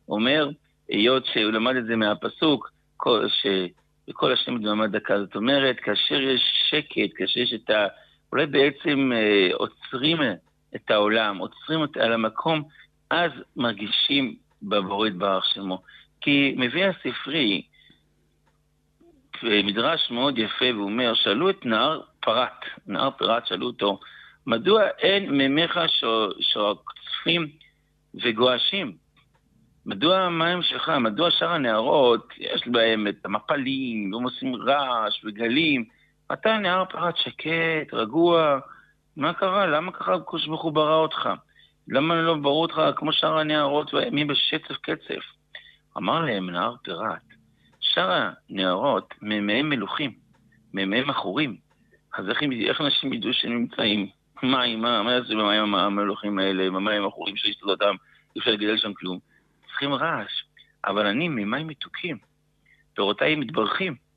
אומר, 0.09 0.51
היות 0.89 1.27
שהוא 1.27 1.53
למד 1.53 1.77
את 1.77 1.85
זה 1.85 1.97
מהפסוק, 1.97 2.71
שבכל 3.29 4.33
השם 4.33 4.59
דממה 4.59 4.87
דקה. 4.87 5.19
זאת 5.19 5.37
אומרת, 5.37 5.77
כאשר 5.81 6.21
יש 6.21 6.43
שקט, 6.71 7.17
כאשר 7.17 7.41
יש 7.41 7.55
את 7.55 7.71
ה... 7.71 7.87
אולי 8.33 8.47
בעצם 8.47 9.13
אה, 9.15 9.49
עוצרים 9.55 10.19
את 10.77 10.91
העולם, 10.91 11.39
עוצרים 11.39 11.85
את, 11.85 11.97
על 11.97 12.13
המקום, 12.13 12.63
אז 13.11 13.31
מרגישים 13.57 14.37
בבורא 14.63 15.09
יתברך 15.09 15.45
שמו. 15.55 15.83
כי 16.21 16.55
מביא 16.57 16.85
הספרי, 16.85 17.63
מדרש 19.43 20.11
מאוד 20.11 20.39
יפה, 20.39 20.65
והוא 20.75 20.85
אומר, 20.85 21.15
שאלו 21.15 21.51
את 21.51 21.67
נהר 21.67 22.01
פרת, 22.21 22.65
נהר 22.87 23.11
פרת, 23.11 23.47
שאלו 23.47 23.67
אותו, 23.67 24.01
מדוע 24.47 24.83
אין 24.99 25.31
מימיך 25.31 25.79
שרצפים 26.41 27.49
וגועשים? 28.15 28.93
מדוע 29.87 30.19
המים 30.19 30.63
שלך, 30.63 30.89
מדוע 30.89 31.31
שאר 31.31 31.53
הנהרות, 31.53 32.29
יש 32.39 32.69
בהם 32.69 33.09
את 33.09 33.25
המפלים, 33.25 34.15
והם 34.15 34.25
עושים 34.25 34.57
רעש 34.57 35.25
וגלים, 35.25 35.85
אתה 36.33 36.59
נהר 36.59 36.85
פרת 36.85 37.17
שקט, 37.17 37.95
רגוע, 37.95 38.59
מה 39.17 39.33
קרה? 39.35 39.67
למה 39.67 39.93
ככה 39.93 40.15
הקדוש 40.15 40.47
ברוך 40.47 40.63
הוא 40.63 40.73
ברא 40.73 40.95
אותך? 40.95 41.29
למה 41.89 42.15
לא 42.15 42.35
ברא 42.35 42.53
אותך 42.53 42.81
כמו 42.97 43.13
שאר 43.13 43.39
הנהרות 43.39 43.95
והימים 43.95 44.27
בשצף 44.27 44.77
קצף? 44.83 45.25
אמר 45.97 46.21
להם 46.21 46.51
נהר 46.51 46.75
פירת, 46.83 47.23
שאר 47.81 48.31
הנהרות 48.51 49.15
מימיהם 49.23 49.69
מלוכים, 49.69 50.13
מימיהם 50.75 51.11
עכורים. 51.11 51.57
אז 52.15 52.29
איך, 52.29 52.43
איך 52.69 52.81
אנשים 52.81 53.13
ידעו 53.13 53.33
שהם 53.33 53.53
נמצאים? 53.53 54.09
מים, 54.43 54.83
מה, 54.83 55.03
מה 55.03 55.13
יעשו 55.13 55.37
במים 55.37 55.75
המלוכים 55.75 56.39
האלה, 56.39 56.67
עם 56.67 56.77
המים 56.77 57.05
העכורים 57.05 57.37
שישתו 57.37 57.71
אותם, 57.71 57.95
אי 58.37 58.41
אפשר 58.41 58.51
לגדל 58.51 58.77
שם 58.77 58.93
כלום. 58.95 59.19
צריכים 59.67 59.95
רעש. 59.95 60.43
אבל 60.85 61.07
אני 61.07 61.29
ממים 61.29 61.67
מתוקים, 61.67 62.19
פירותיי 62.95 63.35
מתברכים. 63.35 64.08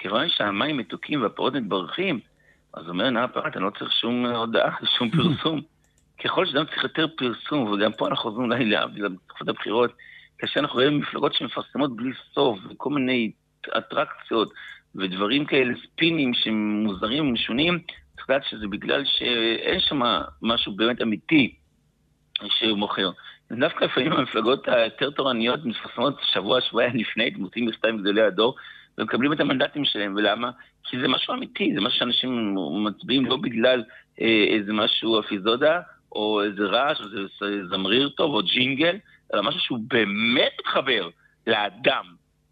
כיוון 0.00 0.28
שהמים 0.28 0.76
מתוקים 0.76 1.22
והפירות 1.22 1.54
מתברכים, 1.54 2.20
אז 2.74 2.88
אומר 2.88 3.10
נהר 3.10 3.26
פרת, 3.26 3.56
אני 3.56 3.64
לא 3.64 3.70
צריך 3.78 3.92
שום 3.92 4.26
הודעה, 4.26 4.76
שום 4.98 5.10
פרסום. 5.10 5.60
ככל 6.24 6.46
שאדם 6.46 6.64
צריך 6.64 6.82
יותר 6.82 7.06
פרסום, 7.16 7.72
וגם 7.72 7.92
פה 7.92 8.08
אנחנו 8.08 8.22
חוזרים 8.22 8.52
אולי 8.52 8.64
להבדיל 8.64 9.08
בתקופת 9.08 9.48
הבחירות, 9.48 9.90
כאשר 10.38 10.60
אנחנו 10.60 10.74
רואים 10.74 10.98
מפלגות 10.98 11.34
שמפרסמות 11.34 11.96
בלי 11.96 12.10
סוף, 12.34 12.58
וכל 12.70 12.90
מיני 12.90 13.32
אטרקציות 13.78 14.52
ודברים 14.94 15.44
כאלה, 15.44 15.74
ספינים 15.84 16.34
שמוזרים 16.34 17.28
ומשונים, 17.28 17.78
צריך 18.16 18.30
לדעת 18.30 18.44
שזה 18.44 18.66
בגלל 18.68 19.04
שאין 19.04 19.80
שם 19.80 20.02
משהו 20.42 20.76
באמת 20.76 21.02
אמיתי 21.02 21.54
שהוא 22.48 22.78
מוכר. 22.78 23.10
דווקא 23.52 23.84
לפעמים 23.84 24.12
המפלגות 24.12 24.68
היותר 24.68 25.10
תורניות 25.10 25.64
מפרסמות 25.64 26.14
שבוע, 26.32 26.60
שבועיים 26.60 26.96
לפני, 26.96 27.30
דמותים 27.30 27.66
מכתב 27.66 27.88
גדולי 28.00 28.22
הדור, 28.22 28.56
ומקבלים 28.98 29.32
את 29.32 29.40
המנדטים 29.40 29.84
שלהם, 29.84 30.14
ולמה? 30.16 30.50
כי 30.84 31.00
זה 31.00 31.08
משהו 31.08 31.34
אמיתי, 31.34 31.72
זה 31.74 31.80
משהו 31.80 31.98
שאנשים 31.98 32.56
מצביעים 32.84 33.26
לא 33.26 33.36
בגלל 33.36 33.84
אה, 34.20 34.44
איזה 34.48 34.72
משהו 34.72 35.20
אפיזודה, 35.20 35.80
או 36.12 36.42
איזה 36.42 36.62
רעש, 36.62 37.00
או 37.00 37.06
איזה 37.06 37.68
זמריר 37.68 38.08
טוב, 38.08 38.34
או 38.34 38.42
ג'ינגל, 38.42 38.96
אלא 39.34 39.42
משהו 39.42 39.60
שהוא 39.60 39.78
באמת 39.88 40.52
מתחבר 40.60 41.08
לאדם, 41.46 42.04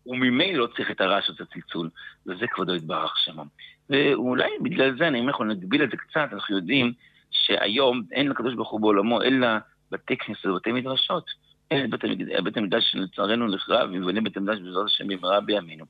וממילא 0.07 0.59
לא 0.59 0.69
צריך 0.77 0.91
את 0.91 1.01
הרעש 1.01 1.29
או 1.29 1.35
את 1.35 1.41
הצלצול, 1.41 1.91
וזה 2.27 2.47
כבודו 2.47 2.75
יתברך 2.75 3.15
שמו. 3.25 3.45
ואולי 3.91 4.51
בגלל 4.63 4.99
זה, 4.99 5.09
אני 5.09 5.21
אומר, 5.21 5.31
אנחנו 5.31 5.45
נגביל 5.45 5.83
את 5.83 5.91
זה 5.91 5.97
קצת, 5.97 6.29
אנחנו 6.33 6.57
יודעים 6.57 6.93
שהיום 7.31 8.03
אין 8.13 8.29
לקדוש 8.29 8.55
ברוך 8.55 8.71
הוא 8.71 8.81
בעולמו, 8.81 9.23
אלא 9.23 9.49
בתי 9.91 10.17
כנסת 10.17 10.47
ובתי 10.47 10.73
מדרשות. 10.73 11.25
אין 11.71 11.85
את 11.85 12.01
בית 12.45 12.57
המקדש 12.57 12.85
שלצערנו 12.91 13.47
נחרב, 13.47 13.91
ובנה 13.91 14.21
בית 14.21 14.37
המקדש 14.37 14.59
בעזרת 14.59 14.87
השם 14.87 15.09
במהרה 15.09 15.41
בימינו. 15.41 15.85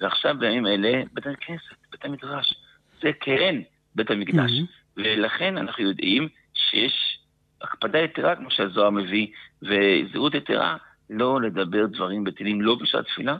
ועכשיו 0.00 0.34
בימים 0.38 0.66
אלה 0.66 1.02
בית 1.12 1.26
הכנסת, 1.26 1.74
בית 1.92 2.04
המדרש. 2.04 2.54
זה 3.02 3.10
כן 3.20 3.60
בית 3.94 4.10
המקדש. 4.10 4.50
Mm-hmm. 4.50 4.96
ולכן 4.96 5.58
אנחנו 5.58 5.84
יודעים 5.84 6.28
שיש 6.54 7.18
הקפדה 7.62 7.98
יתרה, 7.98 8.36
כמו 8.36 8.50
שהזוהר 8.50 8.90
מביא, 8.90 9.26
וזהות 9.62 10.34
יתרה, 10.34 10.76
לא 11.10 11.40
לדבר 11.42 11.86
דברים 11.86 12.24
בטילים, 12.24 12.62
לא 12.62 12.74
בשעת 12.74 13.04
תפילה 13.06 13.36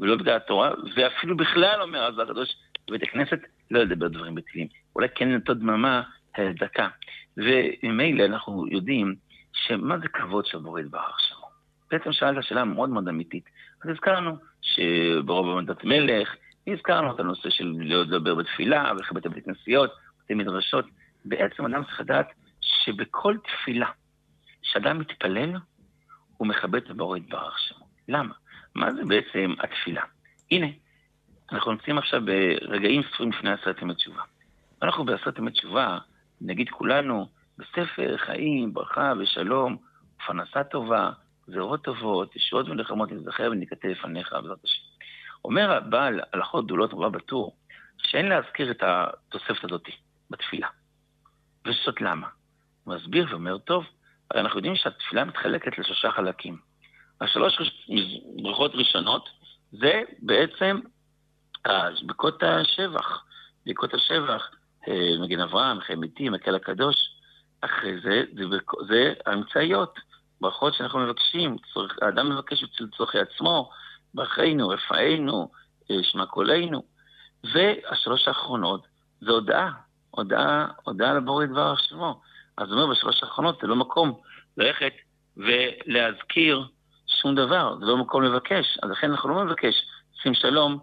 ולא 0.00 0.16
בגלל 0.16 0.36
התורה, 0.36 0.70
ואפילו 0.96 1.36
בכלל, 1.36 1.82
אומר 1.82 2.02
הזוהר 2.02 2.30
הקדוש, 2.30 2.56
בבית 2.88 3.02
הכנסת, 3.02 3.38
לא 3.70 3.80
לדבר 3.80 4.08
דברים 4.08 4.34
בטילים. 4.34 4.68
אולי 4.96 5.08
כן 5.14 5.28
לנטות 5.28 5.58
דממה, 5.58 6.02
דקה. 6.40 6.88
וממילא 7.36 8.24
אנחנו 8.24 8.66
יודעים 8.70 9.14
שמה 9.56 9.98
זה 9.98 10.08
כבוד 10.08 10.46
של 10.46 10.58
בורא 10.58 10.80
יתברך 10.80 11.20
שמו. 11.20 11.46
בעצם 11.90 12.12
שאלת 12.12 12.44
שאלה 12.44 12.64
מאוד 12.64 12.90
מאוד 12.90 13.08
אמיתית. 13.08 13.44
אז 13.84 13.90
הזכרנו 13.90 14.36
שברוב 14.62 15.58
עמדת 15.58 15.84
מלך, 15.84 16.34
הזכרנו 16.66 17.14
את 17.14 17.20
הנושא 17.20 17.50
של 17.50 17.74
לא 17.78 18.02
לדבר 18.02 18.34
בתפילה, 18.34 18.92
ולכבד 18.96 19.18
את 19.18 19.26
הבית 19.26 19.44
כנסיות, 19.44 19.90
בתי 20.24 20.34
מדרשות. 20.34 20.84
בעצם 21.24 21.64
אדם 21.64 21.84
צריך 21.84 22.00
לדעת 22.00 22.26
שבכל 22.60 23.36
תפילה 23.44 23.88
שאדם 24.62 24.98
מתפלל, 24.98 25.56
הוא 26.36 26.48
מכבד 26.48 26.82
את 26.82 26.90
הבורא 26.90 27.16
יתברך 27.16 27.58
שמו. 27.58 27.86
למה? 28.08 28.34
מה 28.74 28.94
זה 28.94 29.02
בעצם 29.04 29.54
התפילה? 29.60 30.02
הנה, 30.50 30.66
אנחנו 31.52 31.72
נמצאים 31.72 31.98
עכשיו 31.98 32.22
ברגעים 32.24 33.02
ספורים 33.02 33.32
לפני 33.32 33.52
עשרת 33.52 33.82
ימי 33.82 33.94
תשובה. 33.94 34.22
אנחנו 34.82 35.04
בעשרת 35.04 35.38
ימי 35.38 35.50
תשובה, 35.50 35.98
נגיד 36.40 36.68
כולנו, 36.70 37.28
בספר 37.58 38.16
חיים, 38.16 38.74
ברכה 38.74 39.12
ושלום, 39.18 39.76
ופרנסה 40.16 40.64
טובה, 40.64 41.10
גזירות 41.48 41.84
טובות, 41.84 42.36
ישועות 42.36 42.68
ולחמות 42.68 43.12
נזכר 43.12 43.48
ונקטה 43.52 43.88
לפניך, 43.88 44.32
בעזרת 44.32 44.64
השם. 44.64 44.82
אומר 45.44 45.72
הבעל 45.72 46.20
הלכות 46.32 46.64
גדולות 46.64 46.92
רבה 46.92 47.08
בטור, 47.08 47.56
שאין 47.98 48.28
להזכיר 48.28 48.70
את 48.70 48.82
התוספת 48.82 49.64
הזאת 49.64 49.84
בתפילה. 50.30 50.68
וזאת 51.66 52.00
למה? 52.00 52.28
הוא 52.84 52.94
מסביר 52.94 53.26
ואומר, 53.30 53.58
טוב, 53.58 53.84
הרי 54.30 54.40
אנחנו 54.40 54.58
יודעים 54.58 54.76
שהתפילה 54.76 55.24
מתחלקת 55.24 55.78
לשלושה 55.78 56.10
חלקים. 56.10 56.58
השלוש 57.20 57.82
ברכות 58.42 58.74
ראשונות 58.74 59.28
זה 59.72 60.02
בעצם 60.18 60.80
ברכות 62.02 62.42
השבח. 62.42 63.24
ברכות 63.66 63.94
השבח, 63.94 64.50
אה, 64.88 65.10
מגן 65.22 65.40
אברהם, 65.40 65.80
חיים 65.80 66.00
ביתי, 66.00 66.28
מקל 66.28 66.54
הקדוש. 66.54 67.15
אחרי 67.66 68.00
זה, 68.00 68.22
זה, 68.34 68.56
זה 68.88 69.12
האמצעיות. 69.26 69.98
ברכות 70.40 70.74
שאנחנו 70.74 70.98
מבקשים, 70.98 71.56
צורך, 71.72 71.96
האדם 72.02 72.30
מבקש 72.30 72.64
אצל 72.64 72.84
צורכי 72.96 73.18
עצמו, 73.18 73.70
ברכנו, 74.14 74.68
רפאנו, 74.68 75.50
שמע 76.02 76.26
קולנו. 76.26 76.82
והשלוש 77.54 78.28
האחרונות 78.28 78.86
זה 79.20 79.30
הודעה, 79.30 79.70
הודעה, 80.10 80.66
הודעה 80.84 81.14
לבורא 81.14 81.46
דבר 81.46 81.76
שמו. 81.76 82.20
אז 82.58 82.68
הוא 82.68 82.80
אומר 82.80 82.94
בשלוש 82.94 83.22
האחרונות 83.22 83.58
זה 83.60 83.66
לא 83.66 83.76
מקום 83.76 84.20
ללכת 84.56 84.92
ולהזכיר 85.36 86.66
שום 87.06 87.34
דבר, 87.34 87.76
זה 87.80 87.86
לא 87.86 87.96
מקום 87.96 88.22
לבקש, 88.22 88.78
אז 88.82 88.90
לכן 88.90 89.10
אנחנו 89.10 89.28
לא 89.28 89.44
מבקש 89.44 89.74
שים 90.22 90.34
שלום 90.34 90.78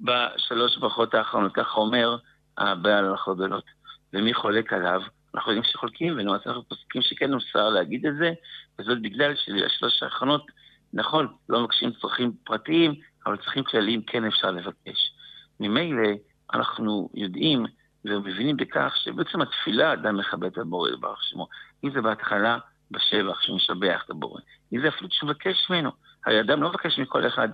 בשלוש 0.00 0.76
ברכות 0.76 1.14
האחרונות, 1.14 1.52
ככה 1.54 1.80
אומר 1.80 2.16
הבעל 2.58 3.04
הלכות 3.04 3.36
גדולות. 3.36 3.64
ומי 4.12 4.34
חולק 4.34 4.72
עליו? 4.72 5.02
אנחנו 5.34 5.52
יודעים 5.52 5.72
שחולקים, 5.72 6.12
ולמעשה 6.12 6.50
אנחנו 6.50 6.68
פוסקים 6.68 7.02
שכן 7.02 7.34
מוסר 7.34 7.68
להגיד 7.68 8.06
את 8.06 8.14
זה, 8.16 8.32
וזאת 8.78 9.02
בגלל 9.02 9.34
שלשלוש 9.36 10.02
האחרונות, 10.02 10.46
נכון, 10.92 11.26
לא 11.48 11.60
מבקשים 11.60 11.90
צרכים 12.00 12.32
פרטיים, 12.44 12.94
אבל 13.26 13.36
צרכים 13.36 13.64
כלליים 13.64 14.02
כן 14.02 14.24
אפשר 14.24 14.50
לבקש. 14.50 15.12
ממילא 15.60 16.08
אנחנו 16.54 17.08
יודעים 17.14 17.66
ומבינים 18.04 18.56
בכך 18.56 18.94
שבעצם 18.96 19.40
התפילה 19.40 19.92
אדם 19.92 20.16
מכבד 20.16 20.44
את 20.44 20.58
הבורא 20.58 20.88
יתברך 20.88 21.22
שמו. 21.22 21.48
אם 21.84 21.90
זה 21.90 22.00
בהתחלה 22.00 22.58
בשבח, 22.90 23.40
שהוא 23.40 23.56
משבח 23.56 24.02
את 24.04 24.10
הבורא. 24.10 24.40
אם 24.72 24.80
זה 24.80 24.88
אפילו 24.88 25.08
שהוא 25.10 25.28
מבקש 25.30 25.70
ממנו. 25.70 25.90
הרי 26.26 26.40
אדם 26.40 26.62
לא 26.62 26.68
מבקש 26.68 26.98
מכל 26.98 27.26
אחד. 27.26 27.48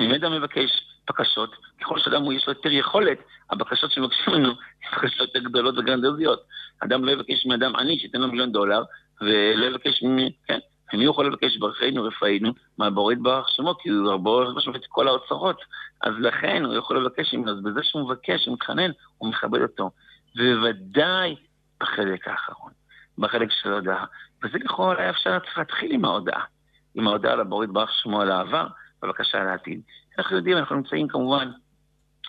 אם 0.00 0.14
אדם 0.14 0.32
מבקש 0.32 0.70
בקשות, 1.08 1.56
ככל 1.80 1.98
שאדם 1.98 2.32
יש 2.32 2.46
לו 2.46 2.52
יותר 2.52 2.70
יכולת, 2.72 3.18
הבקשות 3.50 3.92
שמבקשים 3.92 4.34
ממנו 4.34 4.48
הן 4.48 4.90
בקשות 4.92 5.20
יותר 5.20 5.38
גדולות 5.38 5.78
וגרנדוזיות. 5.78 6.42
אדם 6.84 7.04
לא 7.04 7.10
יבקש 7.10 7.46
מאדם 7.46 7.76
עני 7.76 7.98
שייתן 7.98 8.20
לו 8.20 8.28
מיליון 8.28 8.52
דולר, 8.52 8.82
ולא 9.20 9.66
יבקש, 9.66 10.04
כן, 10.46 10.58
ומי 10.92 11.04
יכול 11.04 11.26
לבקש 11.26 11.56
ברכנו 11.56 12.04
רפאינו 12.04 12.52
מהבורא 12.78 13.12
יתברך 13.12 13.48
שמו, 13.48 13.74
כי 13.78 13.88
הוא 13.88 14.10
הרבה 14.10 14.30
משמעות 14.56 14.80
את 14.80 14.86
כל 14.88 15.08
האוצרות. 15.08 15.60
אז 16.02 16.12
לכן 16.18 16.64
הוא 16.64 16.74
יכול 16.74 17.04
לבקש 17.04 17.34
ממנו, 17.34 17.50
אז 17.50 17.62
בזה 17.62 17.80
שהוא 17.82 18.02
מבקש, 18.02 18.46
הוא 18.46 18.54
מתחנן, 18.54 18.90
הוא 19.18 19.30
מכבד 19.30 19.62
אותו. 19.62 19.90
ובוודאי 20.36 21.36
בחלק 21.80 22.28
האחרון, 22.28 22.72
בחלק 23.18 23.48
של 23.50 23.72
ההודעה. 23.72 24.04
וזה 24.44 24.58
לכאורה 24.58 24.94
היה 24.98 25.10
אפשר 25.10 25.38
להתחיל 25.56 25.92
עם 25.92 26.04
ההודעה. 26.04 26.44
עם 26.94 27.08
ההודעה 27.08 27.36
לבורא 27.36 27.64
יתברך 27.64 27.90
שמו 28.02 28.20
על 28.20 28.30
העבר, 28.30 28.66
בבקשה 29.02 29.44
לעתיד. 29.44 29.80
אנחנו 30.18 30.36
יודעים, 30.36 30.58
אנחנו 30.58 30.76
נמצאים 30.76 31.08
כמובן 31.08 31.50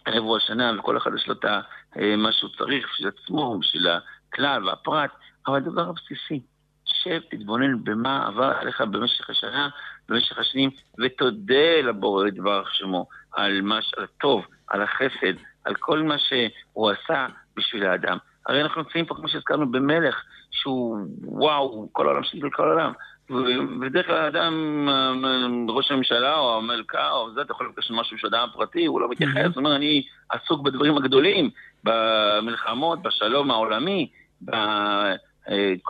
ערב 0.05 0.23
ראש 0.25 0.43
השנה, 0.43 0.71
וכל 0.79 0.97
אחד 0.97 1.11
יש 1.15 1.27
לו 1.27 1.33
את 1.33 1.45
אה, 1.45 2.15
מה 2.15 2.31
שהוא 2.31 2.49
צריך 2.57 2.87
בשביל 2.93 3.07
עצמו, 3.07 3.59
בשביל 3.59 3.87
הכלל 4.33 4.67
והפרט, 4.67 5.11
אבל 5.47 5.57
הדבר 5.57 5.89
הבסיסי, 5.89 6.39
שב, 6.85 7.19
תתבונן 7.29 7.83
במה 7.83 8.27
עבר 8.27 8.51
עליך 8.59 8.81
במשך 8.81 9.29
השנה, 9.29 9.69
במשך 10.09 10.37
השנים, 10.37 10.69
ותודה 10.99 11.81
לבורא 11.83 12.27
יתברך 12.27 12.75
שמו 12.75 13.07
על, 13.31 13.61
מה, 13.61 13.79
על 13.97 14.03
הטוב, 14.03 14.45
על 14.67 14.81
החסד, 14.81 15.33
על 15.65 15.75
כל 15.75 16.01
מה 16.03 16.15
שהוא 16.17 16.91
עשה 16.91 17.27
בשביל 17.55 17.85
האדם. 17.85 18.17
הרי 18.47 18.61
אנחנו 18.61 18.81
נמצאים 18.81 19.05
פה, 19.05 19.15
כמו 19.15 19.27
שהזכרנו, 19.27 19.71
במלך 19.71 20.23
שהוא, 20.51 20.97
וואו, 21.23 21.89
כל 21.91 22.07
העולם 22.07 22.23
שלי 22.23 22.41
כל 22.53 22.67
העולם. 22.67 22.91
ובדרך 23.29 24.05
כלל 24.05 24.25
אדם, 24.25 24.87
ראש 25.69 25.91
הממשלה 25.91 26.39
או 26.39 26.57
המלכה 26.57 27.11
או 27.11 27.33
זה, 27.33 27.41
אתה 27.41 27.51
יכול 27.51 27.67
לבקש 27.67 27.91
משהו 27.91 28.17
של 28.17 28.27
אדם 28.27 28.47
פרטי, 28.53 28.85
הוא 28.85 29.01
לא 29.01 29.09
מתייחס, 29.09 29.45
הוא 29.45 29.55
אומר, 29.55 29.75
אני 29.75 30.03
עסוק 30.29 30.61
בדברים 30.61 30.97
הגדולים, 30.97 31.49
במלחמות, 31.83 33.01
בשלום 33.01 33.51
העולמי, 33.51 34.09
אה, 34.53 35.13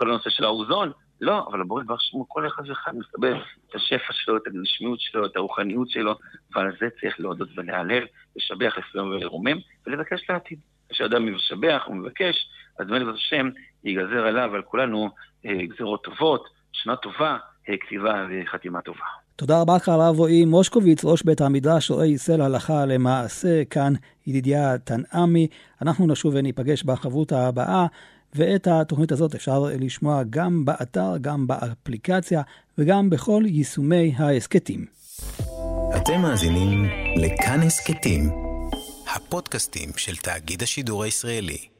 הנושא 0.00 0.30
של 0.30 0.44
האוזון. 0.44 0.92
לא, 1.20 1.46
אבל 1.50 1.60
הבורא 1.60 1.82
דבר 1.82 1.96
שמו, 1.98 2.28
כל 2.28 2.46
אחד 2.46 2.62
ואחד 2.68 2.92
מקבל 2.96 3.36
את 3.70 3.74
השפע 3.74 4.12
שלו, 4.12 4.36
את 4.36 4.42
הגשמיות 4.46 5.00
שלו, 5.00 5.26
את 5.26 5.36
הרוחניות 5.36 5.90
שלו, 5.90 6.14
ועל 6.54 6.72
זה 6.80 6.88
צריך 7.00 7.20
להודות 7.20 7.48
ולהלל, 7.56 8.04
לשבח, 8.36 8.74
לסלום 8.78 9.08
ולרומם, 9.08 9.56
ולבקש 9.86 10.30
לעתיד. 10.30 10.58
כשאדם 10.88 11.34
משבח 11.34 11.82
ומבקש, 11.90 12.48
אז 12.78 12.86
בעזרת 12.86 13.14
השם 13.14 13.50
ייגזר 13.84 14.26
עליו 14.26 14.48
ועל 14.52 14.62
כולנו 14.62 15.10
אה, 15.46 15.66
גזרות 15.66 16.04
טובות, 16.04 16.48
שנה 16.72 16.96
טובה, 16.96 17.36
אה, 17.68 17.76
כתיבה 17.76 18.26
וחתימה 18.30 18.80
טובה. 18.80 19.04
תודה 19.36 19.60
רבה 19.60 19.76
לך 19.76 19.88
הרב 19.88 20.18
רועי 20.18 20.44
מושקוביץ, 20.44 21.04
ראש 21.04 21.22
בית 21.22 21.40
המדרש 21.40 21.90
רואה 21.90 22.06
ישראל 22.06 22.40
הלכה 22.40 22.86
למעשה, 22.86 23.64
כאן 23.64 23.92
ידידיה 24.26 24.78
תנעמי. 24.78 25.46
אנחנו 25.82 26.06
נשוב 26.06 26.34
וניפגש 26.34 26.82
בחברות 26.82 27.32
הבאה, 27.32 27.86
ואת 28.34 28.66
התוכנית 28.66 29.12
הזאת 29.12 29.34
אפשר 29.34 29.60
לשמוע 29.80 30.22
גם 30.30 30.64
באתר, 30.64 31.16
גם 31.20 31.46
באפליקציה 31.46 32.42
וגם 32.78 33.10
בכל 33.10 33.42
יישומי 33.46 34.14
ההסכתים. 34.16 34.86
אתם 35.96 36.20
מאזינים 36.20 36.84
לכאן 37.16 37.60
הסכתים, 37.62 38.30
הפודקאסטים 39.14 39.90
של 39.96 40.16
תאגיד 40.16 40.62
השידור 40.62 41.04
הישראלי. 41.04 41.73